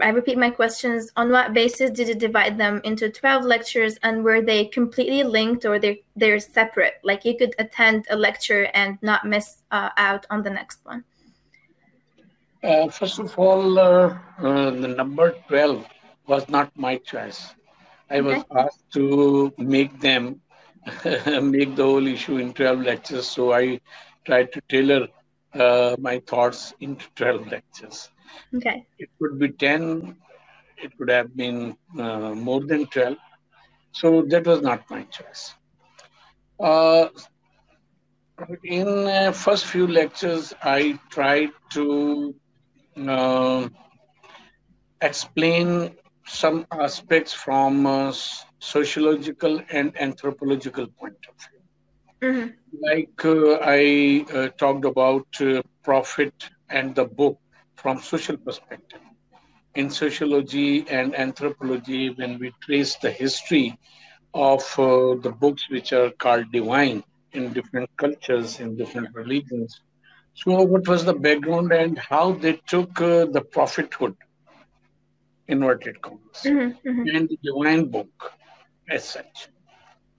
I 0.00 0.10
repeat 0.10 0.38
my 0.38 0.50
questions. 0.50 1.10
On 1.16 1.30
what 1.30 1.52
basis 1.52 1.90
did 1.90 2.08
you 2.08 2.14
divide 2.14 2.58
them 2.58 2.80
into 2.84 3.10
12 3.10 3.44
lectures 3.44 3.98
and 4.02 4.24
were 4.24 4.40
they 4.42 4.66
completely 4.66 5.22
linked 5.22 5.64
or 5.64 5.78
they, 5.78 6.02
they're 6.16 6.40
separate? 6.40 6.94
Like 7.02 7.24
you 7.24 7.36
could 7.36 7.54
attend 7.58 8.06
a 8.10 8.16
lecture 8.16 8.68
and 8.74 8.98
not 9.02 9.26
miss 9.26 9.62
uh, 9.70 9.90
out 9.96 10.26
on 10.30 10.42
the 10.42 10.50
next 10.50 10.80
one. 10.84 11.04
Uh, 12.62 12.88
first 12.88 13.18
of 13.18 13.38
all, 13.38 13.78
uh, 13.78 14.18
uh 14.38 14.70
the 14.70 14.88
number 14.88 15.34
12 15.48 15.86
was 16.26 16.48
not 16.48 16.70
my 16.76 16.96
choice. 16.96 17.54
I 18.10 18.20
was 18.20 18.42
asked 18.54 18.90
to 18.94 19.52
make 19.56 20.00
them, 20.00 20.40
make 21.42 21.76
the 21.76 21.84
whole 21.84 22.06
issue 22.06 22.38
in 22.38 22.52
12 22.52 22.80
lectures. 22.80 23.26
So 23.28 23.52
I 23.52 23.80
tried 24.24 24.52
to 24.52 24.60
tailor 24.68 25.08
uh, 25.54 25.96
my 25.98 26.18
thoughts 26.26 26.74
into 26.80 27.06
12 27.16 27.48
lectures. 27.48 28.10
Okay. 28.54 28.86
It 28.98 29.08
could 29.20 29.38
be 29.38 29.48
10, 29.50 30.16
it 30.82 30.96
could 30.96 31.10
have 31.10 31.34
been 31.36 31.76
uh, 31.98 32.34
more 32.34 32.60
than 32.60 32.86
12. 32.86 33.16
So 33.92 34.22
that 34.28 34.46
was 34.46 34.62
not 34.62 34.88
my 34.90 35.02
choice. 35.04 35.54
Uh, 36.58 37.08
in 38.64 38.88
uh, 38.88 39.32
first 39.32 39.66
few 39.66 39.86
lectures, 39.86 40.52
I 40.62 40.98
tried 41.10 41.50
to 41.72 42.34
uh, 43.06 43.68
explain 45.00 45.96
some 46.26 46.66
aspects 46.72 47.32
from 47.32 47.86
a 47.86 48.12
sociological 48.60 49.60
and 49.70 49.96
anthropological 50.00 50.86
point 50.98 51.16
of 51.28 51.34
view. 51.42 51.60
Mm-hmm. 52.22 52.48
Like 52.82 53.24
uh, 53.24 53.58
I 53.62 54.24
uh, 54.32 54.48
talked 54.58 54.84
about 54.84 55.26
uh, 55.40 55.62
Prophet 55.82 56.34
and 56.68 56.94
the 56.94 57.06
book 57.06 57.38
from 57.80 58.00
social 58.00 58.36
perspective. 58.36 59.00
In 59.74 59.90
sociology 59.90 60.86
and 60.88 61.14
anthropology, 61.14 62.10
when 62.10 62.38
we 62.38 62.52
trace 62.62 62.96
the 62.96 63.10
history 63.10 63.78
of 64.34 64.62
uh, 64.78 65.14
the 65.24 65.34
books 65.40 65.68
which 65.70 65.92
are 65.92 66.10
called 66.10 66.50
divine 66.52 67.02
in 67.32 67.52
different 67.52 67.88
cultures, 67.96 68.60
in 68.60 68.76
different 68.76 69.14
religions, 69.14 69.80
so 70.34 70.62
what 70.62 70.86
was 70.88 71.04
the 71.04 71.14
background 71.14 71.72
and 71.72 71.98
how 71.98 72.32
they 72.32 72.54
took 72.66 73.00
uh, 73.00 73.26
the 73.26 73.42
prophethood, 73.42 74.16
inverted 75.48 76.00
commas, 76.02 76.42
mm-hmm, 76.44 76.88
mm-hmm. 76.88 77.16
and 77.16 77.28
the 77.28 77.38
divine 77.42 77.86
book 77.86 78.32
as 78.88 79.04
such. 79.04 79.48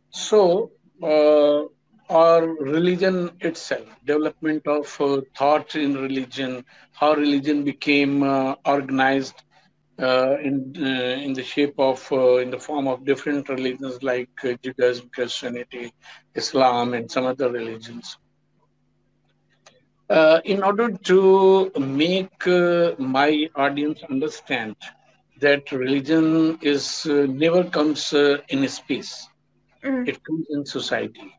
So, 0.10 0.72
uh, 1.02 1.64
or 2.12 2.56
religion 2.60 3.32
itself, 3.40 3.88
development 4.06 4.68
of 4.68 4.86
uh, 5.00 5.22
thought 5.38 5.76
in 5.76 5.94
religion, 5.96 6.66
how 6.92 7.14
religion 7.14 7.64
became 7.64 8.22
uh, 8.22 8.56
organized 8.66 9.44
uh, 10.00 10.36
in 10.42 10.74
uh, 10.78 11.26
in 11.26 11.32
the 11.34 11.44
shape 11.44 11.76
of 11.78 12.06
uh, 12.12 12.38
in 12.38 12.50
the 12.50 12.60
form 12.60 12.88
of 12.88 13.06
different 13.06 13.48
religions 13.50 14.02
like 14.04 14.30
uh, 14.44 14.54
Judaism, 14.64 15.10
Christianity, 15.14 15.94
Islam, 16.36 16.94
and 16.96 17.10
some 17.10 17.26
other 17.26 17.50
religions. 17.52 18.18
in 20.54 20.64
order 20.70 20.88
to 21.10 21.20
make 22.06 22.46
my 23.18 23.30
audience 23.66 24.00
understand 24.14 24.76
that 25.44 25.72
religion 25.84 26.26
is 26.74 26.86
never 27.44 27.62
comes 27.78 28.02
in 28.56 28.68
space, 28.80 29.14
mm. 29.86 30.10
it 30.12 30.18
comes 30.26 30.48
in 30.56 30.66
society 30.66 31.30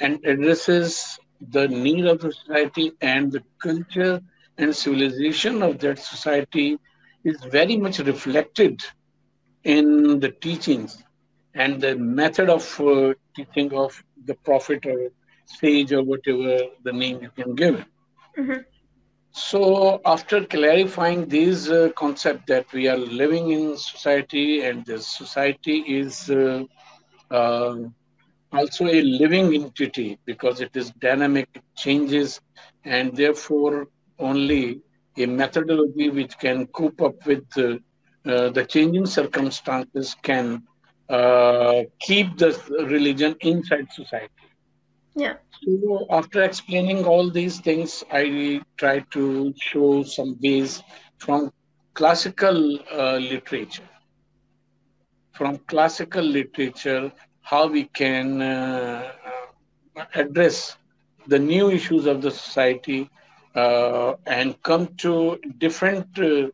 and 0.00 0.24
addresses 0.24 1.18
the 1.50 1.68
need 1.68 2.06
of 2.06 2.20
the 2.20 2.32
society 2.32 2.92
and 3.00 3.32
the 3.32 3.42
culture 3.62 4.20
and 4.58 4.74
civilization 4.74 5.62
of 5.62 5.78
that 5.78 5.98
society 5.98 6.78
is 7.24 7.36
very 7.44 7.76
much 7.76 7.98
reflected 7.98 8.80
in 9.64 10.20
the 10.20 10.30
teachings 10.30 11.02
and 11.54 11.80
the 11.80 11.96
method 11.96 12.48
of 12.48 12.80
uh, 12.80 13.12
teaching 13.34 13.72
of 13.74 14.02
the 14.26 14.34
prophet 14.34 14.84
or 14.86 15.10
sage 15.46 15.92
or 15.92 16.02
whatever 16.02 16.58
the 16.84 16.92
name 16.92 17.20
you 17.22 17.30
can 17.30 17.54
give 17.54 17.74
it. 17.76 17.86
Mm-hmm. 18.38 18.60
So, 19.32 20.00
after 20.04 20.44
clarifying 20.44 21.28
these 21.28 21.70
uh, 21.70 21.90
concept 21.94 22.48
that 22.48 22.72
we 22.72 22.88
are 22.88 22.96
living 22.96 23.50
in 23.50 23.76
society 23.76 24.62
and 24.62 24.84
this 24.84 25.06
society 25.06 25.78
is 25.86 26.30
uh, 26.30 26.64
uh 27.30 27.76
also 28.52 28.86
a 28.86 29.02
living 29.02 29.54
entity 29.54 30.18
because 30.24 30.60
it 30.60 30.74
is 30.74 30.90
dynamic, 31.00 31.48
it 31.54 31.62
changes, 31.76 32.40
and 32.84 33.16
therefore 33.16 33.88
only 34.18 34.80
a 35.16 35.26
methodology 35.26 36.10
which 36.10 36.38
can 36.38 36.66
cope 36.68 37.00
up 37.02 37.26
with 37.26 37.44
uh, 37.56 37.76
uh, 38.30 38.50
the 38.50 38.64
changing 38.64 39.06
circumstances 39.06 40.16
can 40.22 40.62
uh, 41.08 41.82
keep 42.00 42.36
the 42.36 42.50
religion 42.88 43.34
inside 43.40 43.86
society. 43.92 44.48
Yeah. 45.14 45.34
So 45.64 46.06
after 46.10 46.42
explaining 46.42 47.04
all 47.04 47.30
these 47.30 47.60
things, 47.60 48.04
I 48.10 48.60
try 48.76 49.00
to 49.12 49.52
show 49.58 50.02
some 50.02 50.36
ways 50.42 50.82
from 51.18 51.50
classical 51.94 52.78
uh, 52.92 53.16
literature. 53.16 53.88
From 55.32 55.58
classical 55.66 56.22
literature, 56.24 57.12
how 57.42 57.66
we 57.66 57.84
can 57.84 58.42
uh, 58.42 59.12
address 60.14 60.76
the 61.26 61.38
new 61.38 61.70
issues 61.70 62.06
of 62.06 62.22
the 62.22 62.30
society 62.30 63.10
uh, 63.54 64.14
and 64.26 64.60
come 64.62 64.86
to 64.96 65.38
different 65.58 66.06
uh, 66.18 66.48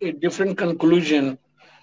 a 0.00 0.12
different 0.12 0.56
conclusion 0.56 1.38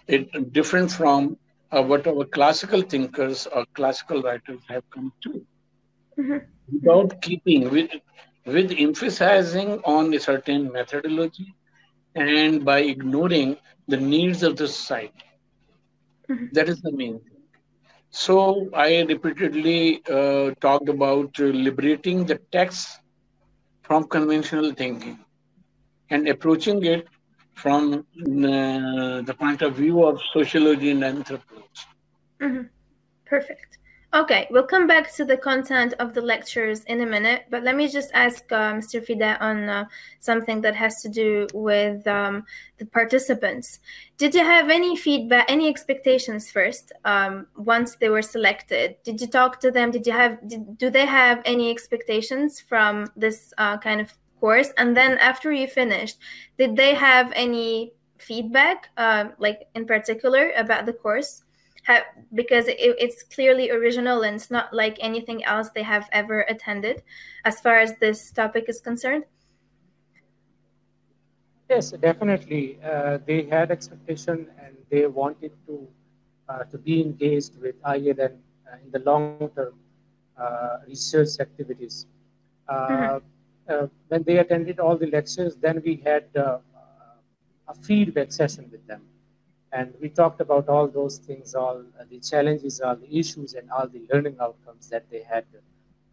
it 0.08 0.54
different 0.54 0.92
from 0.92 1.38
uh, 1.72 1.82
what 1.82 2.08
our 2.08 2.26
classical 2.26 2.82
thinkers 2.82 3.48
or 3.48 3.66
classical 3.74 4.22
writers 4.22 4.62
have 4.70 4.84
come 4.90 5.12
to 5.22 5.46
mm-hmm. 6.18 6.38
without 6.72 7.22
keeping 7.22 7.70
with 7.70 7.92
with 8.46 8.74
emphasizing 8.78 9.80
on 9.84 10.14
a 10.14 10.20
certain 10.20 10.72
methodology 10.72 11.54
and 12.16 12.64
by 12.64 12.80
ignoring 12.80 13.58
the 13.88 13.98
needs 13.98 14.44
of 14.44 14.56
the 14.56 14.68
society 14.68 15.30
mm-hmm. 16.30 16.46
that 16.54 16.70
is 16.70 16.82
the 16.82 16.92
main 16.92 17.20
thing 17.20 17.35
so 18.16 18.70
I 18.74 19.02
repeatedly 19.02 20.02
uh, 20.10 20.52
talked 20.62 20.88
about 20.88 21.38
uh, 21.38 21.44
liberating 21.68 22.26
the 22.26 22.40
text 22.52 23.00
from 23.82 24.06
conventional 24.06 24.72
thinking 24.72 25.20
and 26.10 26.28
approaching 26.30 26.84
it 26.86 27.08
from 27.56 27.82
uh, 27.94 29.22
the 29.30 29.36
point 29.38 29.62
of 29.62 29.76
view 29.76 30.06
of 30.06 30.22
sociology 30.32 30.92
and 30.92 31.04
anthropology. 31.04 31.88
Mm-hmm. 32.40 32.64
Perfect. 33.26 33.78
Okay, 34.16 34.48
we'll 34.50 34.64
come 34.64 34.88
back 34.88 35.14
to 35.16 35.26
the 35.26 35.36
content 35.36 35.94
of 36.00 36.14
the 36.14 36.22
lectures 36.22 36.86
in 36.86 37.02
a 37.02 37.06
minute, 37.06 37.48
but 37.50 37.64
let 37.64 37.76
me 37.76 37.90
just 37.90 38.12
ask 38.14 38.50
uh, 38.50 38.72
Mr. 38.72 39.06
Fida 39.06 39.38
on 39.42 39.68
uh, 39.68 39.84
something 40.22 40.62
that 40.62 40.74
has 40.74 41.02
to 41.02 41.10
do 41.10 41.48
with 41.54 42.08
um, 42.08 42.46
the 42.78 42.86
participants. 42.86 43.80
Did 44.18 44.34
you 44.34 44.40
have 44.40 44.70
any 44.70 44.96
feedback, 44.96 45.52
any 45.52 45.68
expectations 45.68 46.50
first 46.50 46.94
um, 47.04 47.48
once 47.58 47.98
they 47.98 48.08
were 48.08 48.22
selected? 48.22 48.96
Did 49.04 49.20
you 49.20 49.28
talk 49.28 49.60
to 49.60 49.70
them? 49.70 49.92
Did 49.92 50.08
you 50.08 50.14
have, 50.14 50.48
did, 50.48 50.78
do 50.78 50.90
they 50.90 51.06
have 51.06 51.42
any 51.44 51.70
expectations 51.70 52.62
from 52.62 53.08
this 53.18 53.54
uh, 53.58 53.78
kind 53.80 54.00
of 54.00 54.14
course? 54.40 54.70
And 54.78 54.96
then 54.96 55.18
after 55.18 55.52
you 55.52 55.68
finished, 55.68 56.20
did 56.58 56.78
they 56.78 56.94
have 56.94 57.34
any 57.36 57.92
feedback, 58.18 58.92
uh, 58.96 59.26
like 59.40 59.68
in 59.76 59.86
particular 59.86 60.54
about 60.56 60.86
the 60.86 60.94
course? 60.94 61.44
Because 62.34 62.68
it, 62.68 62.78
it's 62.80 63.24
clearly 63.24 63.70
original 63.70 64.24
and 64.24 64.36
it's 64.36 64.52
not 64.52 64.74
like 64.74 64.98
anything 65.00 65.44
else 65.44 65.70
they 65.70 65.84
have 65.84 66.10
ever 66.12 66.42
attended 66.42 67.04
as 67.44 67.60
far 67.60 67.78
as 67.80 67.94
this 68.00 68.32
topic 68.32 68.66
is 68.68 68.82
concerned? 68.82 69.24
Yes, 71.70 71.92
definitely. 71.92 72.80
Uh, 72.84 73.20
they 73.26 73.44
had 73.44 73.72
expectation 73.72 74.48
and 74.64 74.76
they 74.90 75.08
wanted 75.08 75.52
to 75.68 75.88
uh, 76.48 76.64
to 76.66 76.78
be 76.78 77.02
engaged 77.02 77.60
with 77.60 77.82
ILN 77.82 78.38
uh, 78.72 78.78
in 78.84 78.92
the 78.92 79.00
long 79.00 79.50
term 79.56 79.74
uh, 80.38 80.78
research 80.88 81.40
activities. 81.40 82.06
Uh, 82.68 82.88
mm-hmm. 82.88 83.18
Uh, 83.68 83.88
when 84.10 84.22
they 84.24 84.38
attended 84.38 84.80
all 84.80 84.96
the 84.96 85.08
lectures, 85.08 85.56
then 85.56 85.82
we 85.84 85.96
had 86.06 86.26
a 86.36 86.62
feedback 87.82 88.32
session 88.32 88.70
with 88.72 88.86
them 88.86 89.02
and 89.76 89.94
we 90.02 90.08
talked 90.10 90.40
about 90.40 90.70
all 90.70 90.88
those 90.88 91.18
things, 91.18 91.54
all 91.54 91.80
uh, 92.00 92.04
the 92.10 92.20
challenges, 92.20 92.80
all 92.80 92.96
the 92.96 93.12
issues, 93.22 93.54
and 93.56 93.70
all 93.72 93.88
the 93.96 94.02
learning 94.12 94.38
outcomes 94.42 94.90
that 94.90 95.04
they 95.12 95.22
had 95.34 95.46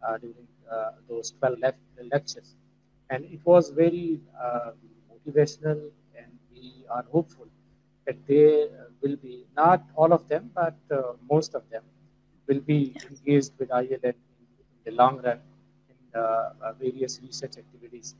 uh, 0.05 0.17
during 0.17 0.47
uh, 0.71 0.91
those 1.09 1.31
12 1.39 1.59
le- 1.59 2.07
lectures. 2.11 2.55
And 3.09 3.23
it 3.25 3.39
was 3.45 3.69
very 3.69 4.19
uh, 4.43 4.71
motivational, 5.11 5.79
and 6.17 6.29
we 6.51 6.83
are 6.89 7.05
hopeful 7.11 7.47
that 8.05 8.17
they 8.27 8.67
will 9.01 9.15
be, 9.15 9.45
not 9.55 9.81
all 9.95 10.11
of 10.11 10.27
them, 10.27 10.51
but 10.53 10.75
uh, 10.91 11.13
most 11.31 11.55
of 11.55 11.63
them, 11.71 11.83
will 12.47 12.59
be 12.59 12.93
engaged 13.09 13.51
with 13.57 13.69
ILN 13.69 14.03
in, 14.03 14.15
the 14.85 14.91
long 14.91 15.21
run 15.21 15.39
in 15.89 16.19
uh, 16.21 16.73
various 16.81 17.21
research 17.23 17.55
activities. 17.57 18.15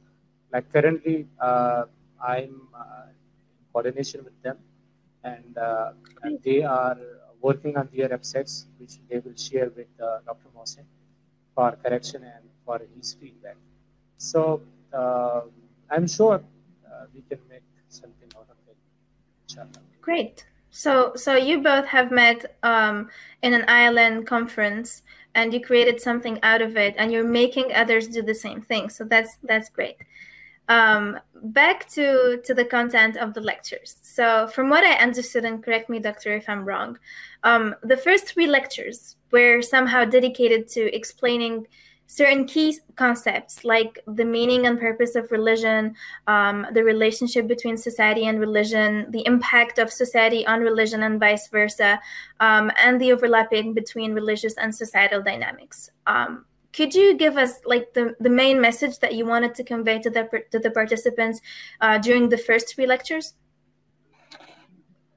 Like 0.54 0.72
currently, 0.72 1.28
I'm 1.42 2.54
in 3.50 3.66
coordination 3.74 4.24
with 4.24 4.42
them 4.42 4.58
and, 5.24 5.58
uh, 5.58 5.92
and 6.24 6.42
they 6.44 6.64
are 6.64 6.98
working 7.42 7.78
on 7.78 7.90
their 7.94 8.10
websites, 8.10 8.66
which 8.78 9.00
they 9.10 9.20
will 9.20 9.36
share 9.36 9.70
with 9.76 9.88
uh, 10.02 10.20
Dr. 10.26 10.50
Mohsen 10.56 10.86
for 11.56 11.78
correction 11.84 12.24
and 12.24 12.44
for 12.66 12.80
his 12.96 13.14
feedback. 13.14 13.58
So 14.18 14.62
uh, 14.94 15.42
I'm 15.90 16.08
sure 16.08 16.44
we 17.14 17.22
can 17.22 17.40
make 17.50 17.64
something 17.90 18.30
out 18.36 18.48
of 18.50 18.58
it. 18.68 18.78
Inshallah. 19.50 19.84
Great. 20.02 20.46
So, 20.72 21.14
so 21.16 21.36
you 21.36 21.62
both 21.62 21.86
have 21.86 22.12
met 22.12 22.58
um, 22.64 23.10
in 23.42 23.54
an 23.54 23.62
ILN 23.68 24.26
conference, 24.26 25.04
and 25.36 25.54
you 25.54 25.62
created 25.62 26.02
something 26.02 26.40
out 26.44 26.62
of 26.62 26.76
it, 26.78 26.96
and 26.98 27.12
you're 27.12 27.28
making 27.28 27.74
others 27.74 28.08
do 28.08 28.22
the 28.22 28.36
same 28.36 28.62
thing. 28.62 28.90
So 28.90 29.04
that's 29.04 29.38
that's 29.44 29.70
great. 29.70 29.98
Um, 30.70 31.20
back 31.44 31.90
to, 31.90 32.42
to 32.46 32.54
the 32.54 32.64
content 32.64 33.18
of 33.18 33.34
the 33.34 33.42
lectures. 33.42 33.98
So, 34.02 34.48
from 34.48 34.70
what 34.70 34.86
I 34.86 34.94
understood, 34.94 35.44
and 35.44 35.62
correct 35.62 35.90
me, 35.90 36.00
Doctor, 36.00 36.34
if 36.34 36.48
I'm 36.48 36.64
wrong, 36.64 36.98
um, 37.44 37.76
the 37.84 37.98
first 37.98 38.26
three 38.28 38.48
lectures 38.48 39.18
were 39.32 39.62
somehow 39.62 40.06
dedicated 40.06 40.70
to 40.70 40.96
explaining 40.96 41.68
certain 42.08 42.46
key 42.46 42.78
concepts 42.96 43.64
like 43.64 44.00
the 44.06 44.26
meaning 44.26 44.68
and 44.68 44.80
purpose 44.80 45.16
of 45.16 45.32
religion, 45.32 45.96
um, 46.28 46.68
the 46.74 46.84
relationship 46.84 47.48
between 47.48 47.76
society 47.76 48.26
and 48.28 48.40
religion, 48.40 49.08
the 49.10 49.26
impact 49.26 49.80
of 49.80 49.92
society 49.92 50.46
on 50.46 50.62
religion 50.62 51.04
and 51.04 51.20
vice 51.20 51.48
versa, 51.48 52.00
um, 52.40 52.72
and 52.78 53.02
the 53.02 53.12
overlapping 53.12 53.74
between 53.74 54.14
religious 54.14 54.54
and 54.58 54.74
societal 54.74 55.22
dynamics. 55.22 55.90
Um, 56.06 56.46
could 56.74 56.94
you 56.94 57.16
give 57.16 57.38
us 57.38 57.62
like 57.66 57.94
the, 57.94 58.16
the 58.20 58.30
main 58.30 58.60
message 58.60 59.00
that 59.00 59.14
you 59.14 59.26
wanted 59.26 59.56
to 59.56 59.64
convey 59.64 60.00
to 60.00 60.10
the 60.10 60.28
to 60.52 60.60
the 60.60 60.72
participants 60.72 61.40
uh, 61.80 61.98
during 62.00 62.30
the 62.30 62.38
first 62.38 62.76
three 62.76 62.88
lectures? 62.88 63.34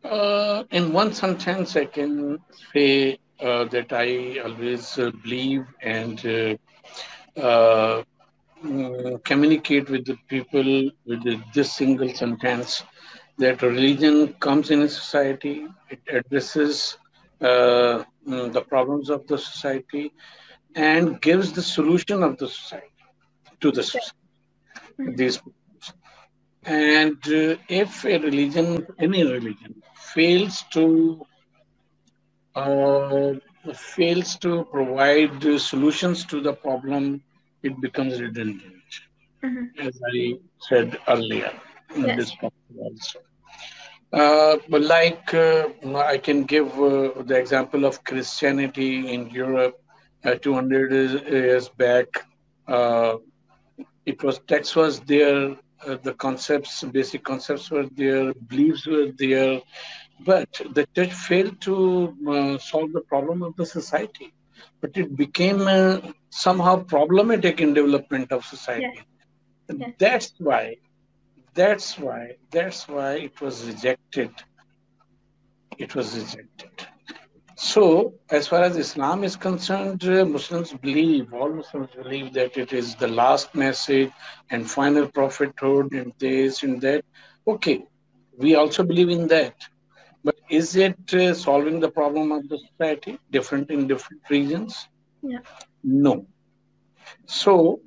Uh, 0.04 0.62
in 0.70 0.92
one 0.92 1.12
sentence, 1.12 1.76
I 1.76 1.86
can 1.86 2.38
say 2.72 3.18
uh, 3.40 3.64
that 3.64 3.92
I 3.92 4.38
always 4.38 4.98
uh, 4.98 5.10
believe 5.22 5.66
and 5.82 6.18
uh, 6.24 7.40
uh, 7.40 8.02
mm, 8.64 9.24
communicate 9.24 9.90
with 9.90 10.04
the 10.06 10.16
people 10.28 10.90
with 11.06 11.22
this 11.52 11.72
single 11.72 12.08
sentence 12.14 12.84
that 13.38 13.62
religion 13.62 14.32
comes 14.34 14.70
in 14.70 14.82
a 14.82 14.88
society, 14.88 15.66
it 15.90 16.00
addresses 16.08 16.98
uh, 17.40 18.04
mm, 18.26 18.52
the 18.52 18.62
problems 18.62 19.10
of 19.10 19.26
the 19.26 19.36
society, 19.36 20.12
and 20.76 21.20
gives 21.20 21.52
the 21.52 21.62
solution 21.62 22.22
of 22.22 22.36
the 22.38 22.48
society 22.48 22.86
to 23.60 23.72
the 23.72 23.82
society. 23.82 24.16
These 24.98 25.38
problems. 25.38 25.86
And 26.64 27.18
uh, 27.26 27.56
if 27.68 28.04
a 28.04 28.18
religion, 28.18 28.86
any 28.98 29.22
religion, 29.24 29.82
fails 29.94 30.64
to 30.72 31.26
uh, 32.54 33.34
fails 33.74 34.36
to 34.36 34.64
provide 34.72 35.42
solutions 35.60 36.24
to 36.26 36.40
the 36.40 36.52
problem, 36.52 37.22
it 37.62 37.78
becomes 37.80 38.20
redundant, 38.20 38.62
mm-hmm. 39.42 39.86
as 39.86 40.00
I 40.14 40.38
said 40.68 40.98
earlier 41.08 41.52
in 41.94 42.04
yes. 42.06 42.16
this 42.16 42.36
also. 42.78 43.18
Uh, 44.12 44.56
but 44.68 44.82
like 44.82 45.34
uh, 45.34 45.68
I 45.96 46.16
can 46.16 46.44
give 46.44 46.68
uh, 46.78 47.22
the 47.22 47.36
example 47.36 47.84
of 47.84 48.02
Christianity 48.04 49.12
in 49.12 49.28
Europe, 49.30 49.80
uh, 50.26 50.34
200 50.34 50.92
years 51.28 51.68
back, 51.68 52.06
uh, 52.68 53.16
it 54.04 54.22
was 54.22 54.40
text 54.46 54.76
was 54.76 55.00
there, 55.00 55.56
uh, 55.86 55.96
the 56.02 56.14
concepts, 56.14 56.82
basic 56.84 57.22
concepts 57.24 57.70
were 57.70 57.86
there, 57.96 58.32
beliefs 58.34 58.86
were 58.86 59.12
there, 59.18 59.60
but 60.24 60.48
the 60.74 60.86
church 60.94 61.12
failed 61.12 61.60
to 61.60 62.16
uh, 62.28 62.58
solve 62.58 62.92
the 62.92 63.02
problem 63.02 63.42
of 63.42 63.54
the 63.56 63.66
society. 63.66 64.32
But 64.80 64.96
it 64.96 65.16
became 65.16 65.62
uh, 65.66 66.00
somehow 66.30 66.82
problematic 66.84 67.60
in 67.60 67.74
development 67.74 68.32
of 68.32 68.44
society. 68.44 69.02
Yeah. 69.68 69.88
That's 69.98 70.32
why, 70.38 70.76
that's 71.54 71.98
why, 71.98 72.36
that's 72.50 72.88
why 72.88 73.14
it 73.14 73.40
was 73.40 73.66
rejected. 73.66 74.30
It 75.78 75.94
was 75.94 76.16
rejected. 76.16 76.86
So, 77.58 78.12
as 78.30 78.46
far 78.46 78.62
as 78.62 78.76
Islam 78.76 79.24
is 79.24 79.34
concerned, 79.34 80.04
uh, 80.04 80.26
Muslims 80.26 80.74
believe, 80.74 81.32
all 81.32 81.50
Muslims 81.50 81.88
believe 81.96 82.34
that 82.34 82.58
it 82.58 82.74
is 82.74 82.94
the 82.94 83.08
last 83.08 83.54
message 83.54 84.10
and 84.50 84.70
final 84.70 85.08
prophethood 85.08 85.92
and 85.92 86.12
this 86.18 86.62
and 86.62 86.82
that. 86.82 87.02
Okay, 87.48 87.86
we 88.36 88.56
also 88.56 88.82
believe 88.82 89.08
in 89.08 89.26
that. 89.28 89.54
But 90.22 90.36
is 90.50 90.76
it 90.76 91.14
uh, 91.14 91.32
solving 91.32 91.80
the 91.80 91.90
problem 91.90 92.30
of 92.30 92.46
the 92.46 92.58
society 92.58 93.18
different 93.30 93.70
in 93.70 93.86
different 93.86 94.20
regions? 94.28 94.88
Yeah. 95.22 95.38
No. 95.82 96.26
So 97.24 97.80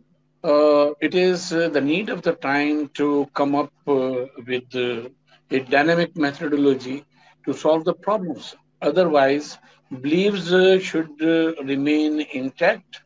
uh, 0.44 0.94
it 1.00 1.14
is 1.14 1.54
uh, 1.54 1.70
the 1.70 1.82
need 1.82 2.10
of 2.10 2.24
the 2.24 2.34
time 2.34 2.90
to 2.96 3.30
come 3.36 3.54
up 3.54 3.72
uh, 3.88 4.26
with 4.48 4.64
uh, 4.74 5.10
a 5.52 5.60
dynamic 5.60 6.18
methodology 6.18 7.06
to 7.46 7.54
solve 7.54 7.86
the 7.86 7.94
problems. 7.94 8.56
Otherwise, 8.82 9.58
beliefs 10.02 10.52
uh, 10.52 10.80
should 10.80 11.20
remain 11.64 12.22
intact, 12.34 13.02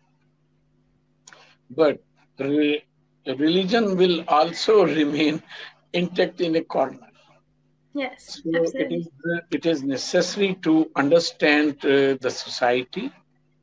but 1.69 1.99
re- 2.39 2.83
religion 3.27 3.95
will 3.97 4.23
also 4.27 4.86
remain 5.01 5.41
intact 5.93 6.41
in 6.41 6.55
a 6.55 6.63
corner. 6.63 6.99
Yes, 7.93 8.41
so 8.43 8.59
absolutely. 8.59 8.97
It 8.97 8.99
is, 8.99 9.07
uh, 9.07 9.39
it 9.51 9.65
is 9.65 9.83
necessary 9.83 10.55
to 10.63 10.89
understand 10.95 11.77
uh, 11.86 12.17
the 12.21 12.29
society 12.31 13.12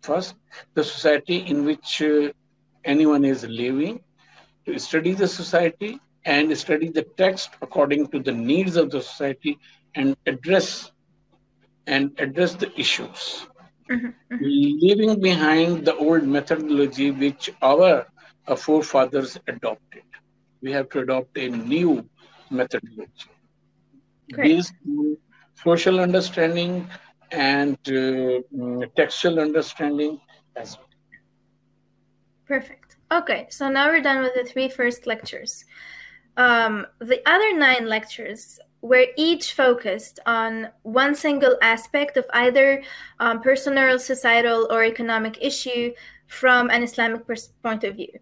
first, 0.02 0.34
the 0.74 0.84
society 0.84 1.38
in 1.38 1.64
which 1.64 2.02
uh, 2.02 2.30
anyone 2.84 3.24
is 3.24 3.44
living, 3.44 4.00
to 4.66 4.78
study 4.78 5.12
the 5.12 5.28
society 5.28 5.98
and 6.24 6.56
study 6.56 6.88
the 6.88 7.02
text 7.16 7.50
according 7.62 8.06
to 8.08 8.20
the 8.20 8.32
needs 8.32 8.76
of 8.76 8.90
the 8.90 9.00
society 9.00 9.58
and 9.94 10.16
address 10.26 10.92
and 11.90 12.12
address 12.24 12.54
the 12.54 12.70
issues. 12.80 13.46
Mm-hmm, 13.90 14.06
mm-hmm. 14.06 14.44
Leaving 14.84 15.20
behind 15.20 15.84
the 15.84 15.96
old 15.96 16.24
methodology 16.36 17.10
which 17.10 17.50
our 17.60 18.06
uh, 18.46 18.56
forefathers 18.56 19.36
adopted. 19.48 20.04
We 20.62 20.70
have 20.72 20.88
to 20.90 21.00
adopt 21.00 21.36
a 21.36 21.48
new 21.48 22.08
methodology 22.50 23.30
based 24.36 24.74
on 24.86 25.16
social 25.64 25.98
understanding 25.98 26.86
and 27.32 27.78
uh, 27.88 28.42
mm, 28.54 28.94
textual 28.94 29.40
understanding 29.40 30.20
as 30.56 30.76
well. 30.76 30.86
Perfect. 32.46 32.96
Okay, 33.10 33.46
so 33.50 33.68
now 33.68 33.88
we're 33.88 34.02
done 34.10 34.22
with 34.22 34.34
the 34.34 34.44
three 34.44 34.68
first 34.68 35.06
lectures. 35.06 35.64
Um, 36.36 36.86
the 37.00 37.20
other 37.26 37.56
nine 37.56 37.86
lectures 37.88 38.60
were 38.82 39.06
each 39.16 39.52
focused 39.52 40.20
on 40.26 40.68
one 40.82 41.14
single 41.14 41.56
aspect 41.62 42.16
of 42.16 42.24
either 42.32 42.82
um, 43.18 43.40
personal, 43.42 43.98
societal, 43.98 44.66
or 44.70 44.84
economic 44.84 45.36
issue 45.40 45.92
from 46.26 46.70
an 46.70 46.82
Islamic 46.82 47.22
point 47.62 47.84
of 47.84 47.96
view. 47.96 48.12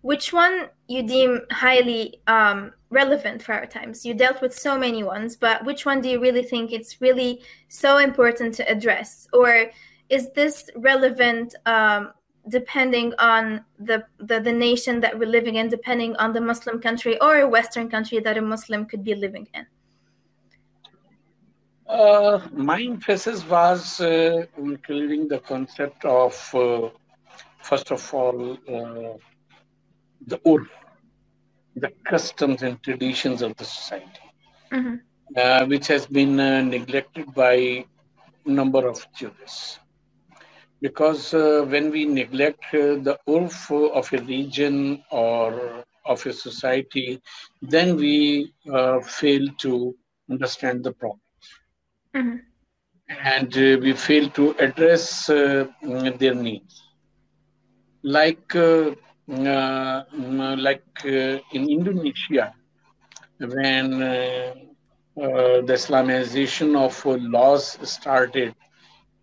Which 0.00 0.32
one 0.32 0.68
you 0.88 1.02
deem 1.02 1.42
highly 1.50 2.20
um, 2.26 2.72
relevant 2.90 3.42
for 3.42 3.52
our 3.52 3.66
times? 3.66 4.06
You 4.06 4.14
dealt 4.14 4.40
with 4.40 4.54
so 4.54 4.78
many 4.78 5.02
ones, 5.02 5.36
but 5.36 5.64
which 5.64 5.84
one 5.84 6.00
do 6.00 6.08
you 6.08 6.20
really 6.20 6.42
think 6.42 6.72
it's 6.72 7.00
really 7.00 7.42
so 7.68 7.98
important 7.98 8.54
to 8.54 8.70
address? 8.70 9.28
Or 9.32 9.70
is 10.08 10.32
this 10.32 10.70
relevant 10.76 11.54
um, 11.66 12.12
depending 12.48 13.12
on 13.18 13.64
the, 13.78 14.04
the, 14.18 14.40
the 14.40 14.52
nation 14.52 15.00
that 15.00 15.18
we're 15.18 15.28
living 15.28 15.56
in, 15.56 15.68
depending 15.68 16.16
on 16.16 16.32
the 16.32 16.40
Muslim 16.40 16.80
country 16.80 17.20
or 17.20 17.40
a 17.40 17.48
Western 17.48 17.90
country 17.90 18.18
that 18.20 18.38
a 18.38 18.42
Muslim 18.42 18.86
could 18.86 19.04
be 19.04 19.14
living 19.14 19.46
in? 19.52 19.66
Uh, 21.88 22.40
my 22.52 22.80
emphasis 22.82 23.44
was 23.46 24.00
uh, 24.00 24.44
including 24.58 25.26
the 25.26 25.38
concept 25.38 26.04
of 26.04 26.54
uh, 26.54 26.88
first 27.62 27.90
of 27.90 28.14
all, 28.14 28.52
uh, 28.52 29.16
the 30.26 30.38
urf, 30.52 30.68
the 31.76 31.90
customs 32.04 32.62
and 32.62 32.82
traditions 32.82 33.42
of 33.42 33.56
the 33.56 33.64
society, 33.64 34.26
mm-hmm. 34.72 34.96
uh, 35.36 35.66
which 35.66 35.86
has 35.86 36.06
been 36.06 36.38
uh, 36.40 36.62
neglected 36.62 37.26
by 37.34 37.54
a 37.54 37.86
number 38.60 38.86
of 38.88 39.06
jurists. 39.14 39.78
Because 40.80 41.34
uh, 41.34 41.66
when 41.68 41.90
we 41.90 42.04
neglect 42.04 42.64
uh, 42.72 42.96
the 43.08 43.18
urf 43.28 43.60
of 44.00 44.12
a 44.12 44.20
region 44.24 45.02
or 45.10 45.84
of 46.06 46.24
a 46.24 46.32
society, 46.32 47.20
then 47.60 47.96
we 47.96 48.52
uh, 48.72 49.00
fail 49.00 49.44
to 49.58 49.94
understand 50.30 50.84
the 50.84 50.92
problems. 50.92 51.27
Mm-hmm. 52.18 52.36
And 53.24 53.54
we 53.82 53.92
fail 53.92 54.28
to 54.30 54.54
address 54.58 55.26
their 55.26 56.34
needs 56.34 56.82
like 58.02 58.54
uh, 58.54 58.94
uh, 59.28 60.04
like 60.58 60.84
uh, 61.04 61.38
in 61.52 61.68
Indonesia, 61.68 62.54
when 63.38 63.98
the 63.98 65.74
Islamization 65.78 66.76
of 66.76 67.04
laws 67.22 67.78
started, 67.82 68.54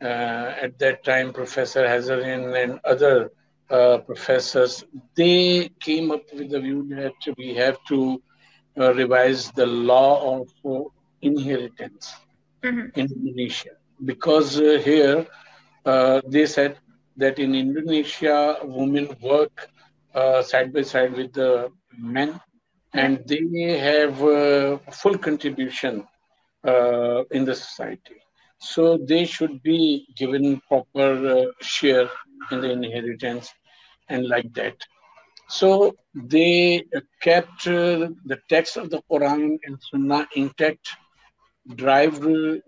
at 0.01 0.77
that 0.79 1.03
time, 1.03 1.33
Professor 1.33 1.83
Hazairin 1.85 2.63
and 2.63 2.79
other 2.83 3.31
uh, 3.71 3.97
professors, 3.99 4.83
they 5.15 5.69
came 5.79 6.11
up 6.11 6.21
with 6.33 6.51
the 6.51 6.59
view 6.59 6.87
that 6.89 7.35
we 7.37 7.55
have 7.55 7.77
to 7.87 8.21
uh, 8.79 8.93
revise 8.93 9.51
the 9.51 9.65
law 9.65 10.41
of 10.41 10.49
uh, 10.65 10.83
inheritance 11.21 12.13
mm-hmm. 12.65 12.99
in 12.99 13.05
Indonesia 13.17 13.73
because 14.03 14.57
here 14.57 15.25
they 16.33 16.45
said 16.45 16.77
that 17.17 17.39
in 17.39 17.55
Indonesia, 17.55 18.57
women 18.63 19.15
work 19.21 19.69
uh, 20.13 20.41
side 20.41 20.73
by 20.73 20.81
side 20.81 21.13
with 21.13 21.33
the 21.33 21.71
men, 21.97 22.39
and 22.93 23.23
they 23.27 23.77
have 23.77 24.21
uh, 24.23 24.77
full 24.91 25.17
contribution 25.17 26.07
uh, 26.65 27.23
in 27.31 27.45
the 27.45 27.55
society. 27.55 28.15
So 28.59 28.97
they 28.97 29.25
should 29.25 29.61
be 29.61 30.07
given 30.15 30.61
proper 30.67 31.09
uh, 31.27 31.45
share 31.61 32.09
in 32.51 32.61
the 32.61 32.71
inheritance 32.71 33.53
and 34.09 34.27
like 34.27 34.53
that. 34.53 34.77
So 35.47 35.95
they 36.13 36.85
kept 37.21 37.67
uh, 37.67 38.09
the 38.25 38.39
text 38.49 38.77
of 38.77 38.89
the 38.89 39.01
Quran 39.11 39.57
and 39.65 39.77
Sunnah 39.91 40.27
intact, 40.35 40.89
drive 41.75 42.15
uh, 42.23 42.59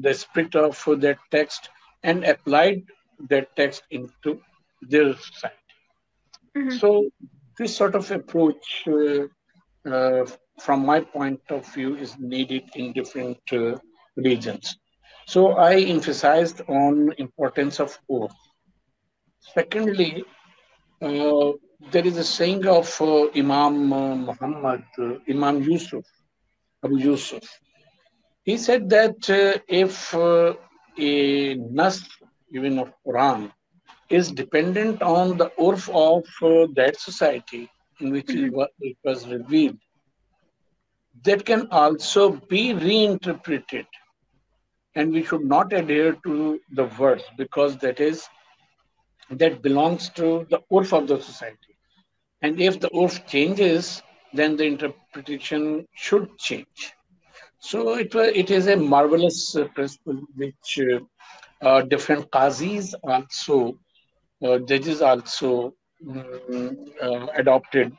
the 0.00 0.14
spirit 0.14 0.54
of 0.54 0.82
that 1.00 1.18
text, 1.30 1.68
and 2.02 2.24
applied 2.24 2.82
that 3.28 3.54
text 3.56 3.82
into 3.90 4.40
their 4.82 5.14
society. 5.14 5.56
Mm-hmm. 6.56 6.76
So 6.78 7.10
this 7.58 7.76
sort 7.76 7.94
of 7.94 8.10
approach, 8.10 8.84
uh, 8.86 9.24
uh, 9.88 10.26
from 10.60 10.86
my 10.86 11.00
point 11.00 11.40
of 11.50 11.66
view, 11.74 11.96
is 11.96 12.16
needed 12.18 12.64
in 12.74 12.92
different 12.92 13.40
uh, 13.52 13.76
regions. 14.16 14.78
So 15.26 15.52
I 15.52 15.80
emphasized 15.80 16.62
on 16.68 17.12
importance 17.18 17.80
of 17.80 17.98
urf. 18.10 18.32
Secondly, 19.40 20.24
uh, 21.02 21.52
there 21.92 22.06
is 22.06 22.16
a 22.16 22.24
saying 22.24 22.66
of 22.66 22.88
uh, 23.00 23.28
Imam 23.36 23.92
uh, 23.92 24.14
Muhammad, 24.16 24.84
Imam 25.28 25.62
Yusuf, 25.62 26.04
Abu 26.84 26.96
Yusuf. 26.98 27.42
He 28.48 28.56
said 28.56 28.88
that 28.88 29.18
if 29.68 30.14
a 30.14 31.54
nas, 31.78 31.96
even 32.50 32.78
of 32.78 32.94
Quran, 33.06 33.52
is 34.08 34.30
dependent 34.32 35.02
on 35.02 35.36
the 35.36 35.50
urf 35.58 35.84
of 36.08 36.24
uh, 36.50 36.66
that 36.74 36.98
society 36.98 37.68
in 38.00 38.10
which 38.10 38.28
mm-hmm. 38.28 38.62
it 38.80 38.96
was 39.04 39.28
revealed. 39.28 39.76
That 41.24 41.44
can 41.44 41.68
also 41.70 42.40
be 42.54 42.72
reinterpreted. 42.72 43.86
And 44.94 45.12
we 45.12 45.24
should 45.24 45.44
not 45.44 45.74
adhere 45.74 46.14
to 46.24 46.58
the 46.72 46.86
verse 46.86 47.24
because 47.36 47.76
that 47.84 48.00
is 48.00 48.26
that 49.28 49.60
belongs 49.60 50.08
to 50.20 50.46
the 50.48 50.60
urf 50.72 50.94
of 50.98 51.06
the 51.06 51.20
society. 51.20 51.74
And 52.40 52.58
if 52.58 52.80
the 52.80 52.88
urf 53.02 53.26
changes, 53.26 54.02
then 54.32 54.56
the 54.56 54.64
interpretation 54.64 55.86
should 55.94 56.38
change. 56.38 56.94
So 57.60 57.94
it, 57.94 58.14
it 58.14 58.50
is 58.50 58.68
a 58.68 58.76
marvelous 58.76 59.56
uh, 59.56 59.64
principle 59.74 60.20
which 60.36 60.78
uh, 60.80 61.00
uh, 61.66 61.82
different 61.82 62.30
qazis 62.30 62.94
also 63.02 63.78
uh, 64.44 64.58
judges 64.58 65.02
also 65.02 65.74
um, 66.08 66.76
uh, 67.02 67.26
adopted. 67.34 67.92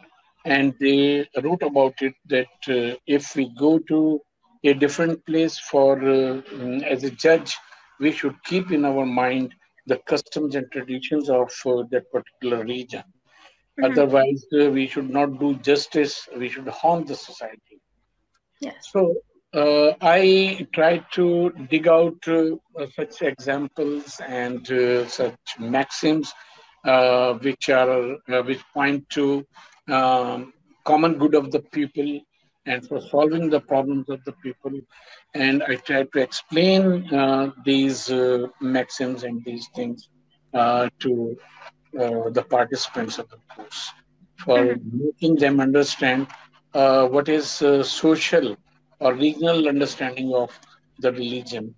And 0.45 0.73
they 0.79 1.27
wrote 1.43 1.63
about 1.63 2.01
it 2.01 2.13
that 2.27 2.47
uh, 2.69 2.97
if 3.05 3.35
we 3.35 3.53
go 3.59 3.79
to 3.89 4.21
a 4.63 4.73
different 4.73 5.25
place 5.25 5.59
for 5.59 5.99
um, 5.99 6.83
as 6.83 7.03
a 7.03 7.11
judge 7.11 7.55
we 7.99 8.11
should 8.11 8.35
keep 8.43 8.71
in 8.71 8.85
our 8.85 9.05
mind 9.05 9.53
the 9.85 9.97
customs 10.05 10.55
and 10.55 10.71
traditions 10.71 11.29
of 11.29 11.51
uh, 11.65 11.83
that 11.91 12.09
particular 12.11 12.63
region. 12.63 13.03
Mm-hmm. 13.79 13.91
otherwise 13.91 14.45
uh, 14.59 14.69
we 14.69 14.87
should 14.87 15.09
not 15.09 15.39
do 15.39 15.55
justice. 15.55 16.27
We 16.37 16.49
should 16.49 16.67
harm 16.67 17.05
the 17.05 17.15
society. 17.15 17.81
Yes. 18.59 18.89
So 18.91 19.15
uh, 19.53 19.93
I 20.01 20.67
try 20.73 20.99
to 21.13 21.51
dig 21.69 21.87
out 21.87 22.27
uh, 22.27 22.57
such 22.95 23.21
examples 23.21 24.19
and 24.27 24.69
uh, 24.71 25.07
such 25.07 25.39
maxims 25.59 26.31
uh, 26.85 27.33
which 27.33 27.69
are 27.69 28.13
uh, 28.29 28.43
which 28.43 28.61
point 28.73 29.09
to 29.09 29.45
um, 29.87 30.53
common 30.85 31.17
good 31.17 31.33
of 31.33 31.51
the 31.51 31.61
people 31.61 32.19
and 32.65 32.87
for 32.87 33.01
solving 33.01 33.49
the 33.49 33.59
problems 33.59 34.07
of 34.09 34.23
the 34.25 34.33
people. 34.43 34.71
And 35.33 35.63
I 35.63 35.75
try 35.75 36.03
to 36.03 36.19
explain 36.19 37.11
uh, 37.13 37.51
these 37.65 38.11
maxims 38.61 39.23
and 39.23 39.43
these 39.43 39.67
things 39.75 40.09
to 40.53 41.37
the 41.91 42.45
participants 42.49 43.17
of 43.17 43.29
the 43.29 43.37
course 43.55 43.91
for 44.37 44.59
mm-hmm. 44.59 45.05
making 45.05 45.35
them 45.37 45.59
understand 45.59 46.27
what 46.71 47.27
is 47.29 47.47
social 47.47 48.55
or 48.99 49.13
regional 49.13 49.67
understanding 49.67 50.33
of 50.33 50.57
the 50.99 51.11
religion 51.11 51.73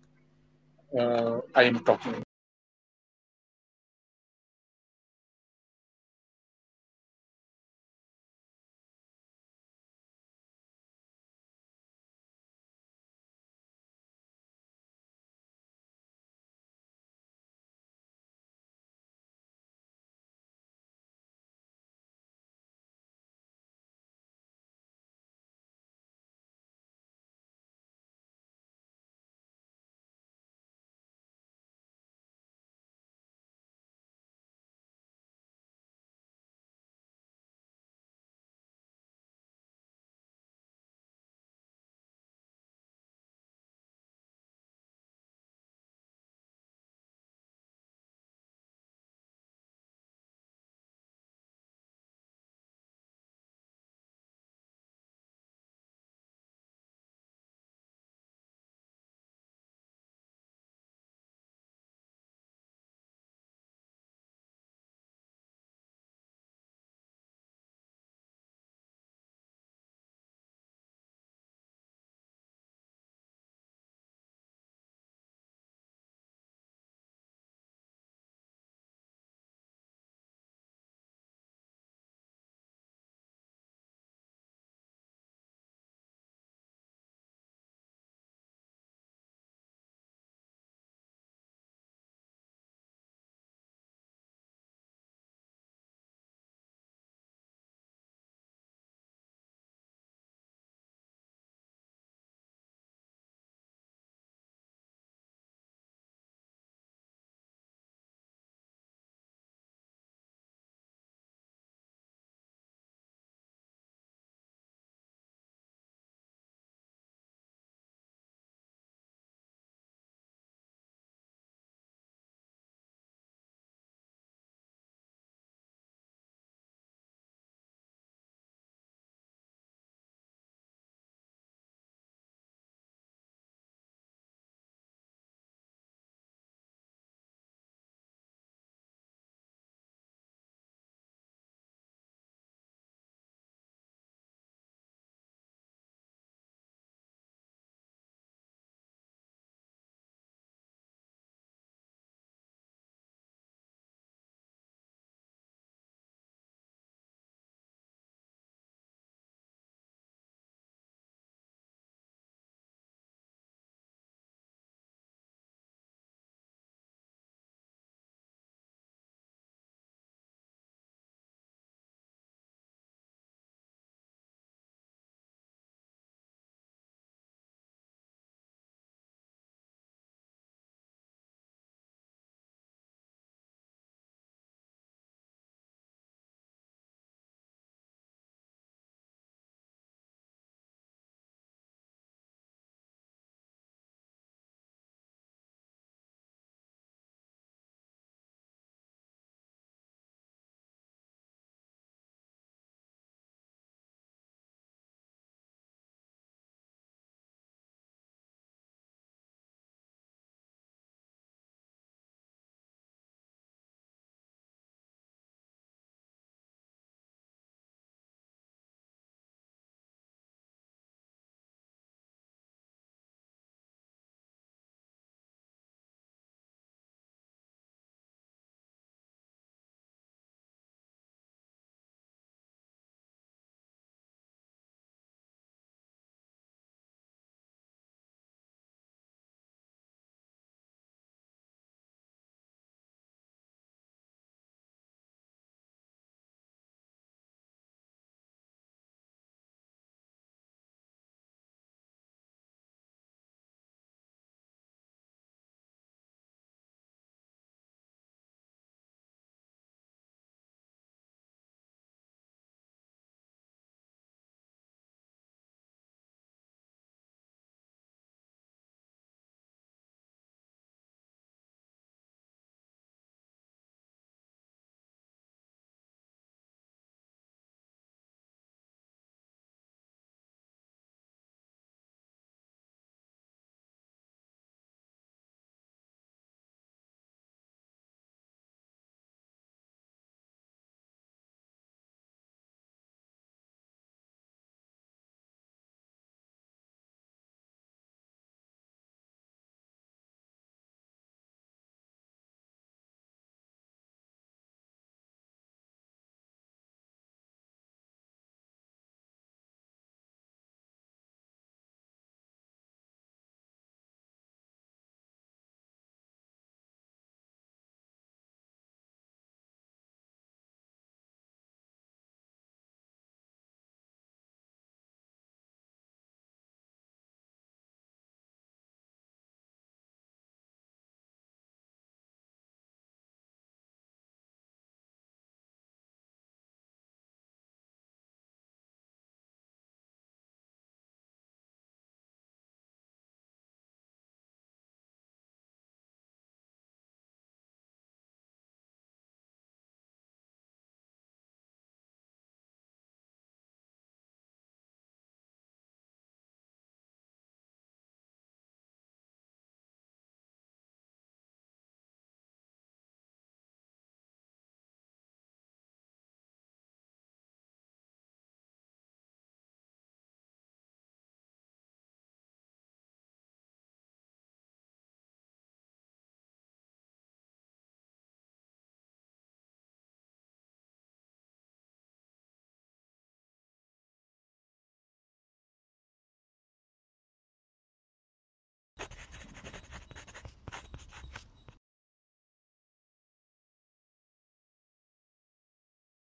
uh, 1.00 1.40
I 1.56 1.64
am 1.64 1.80
talking 1.84 2.24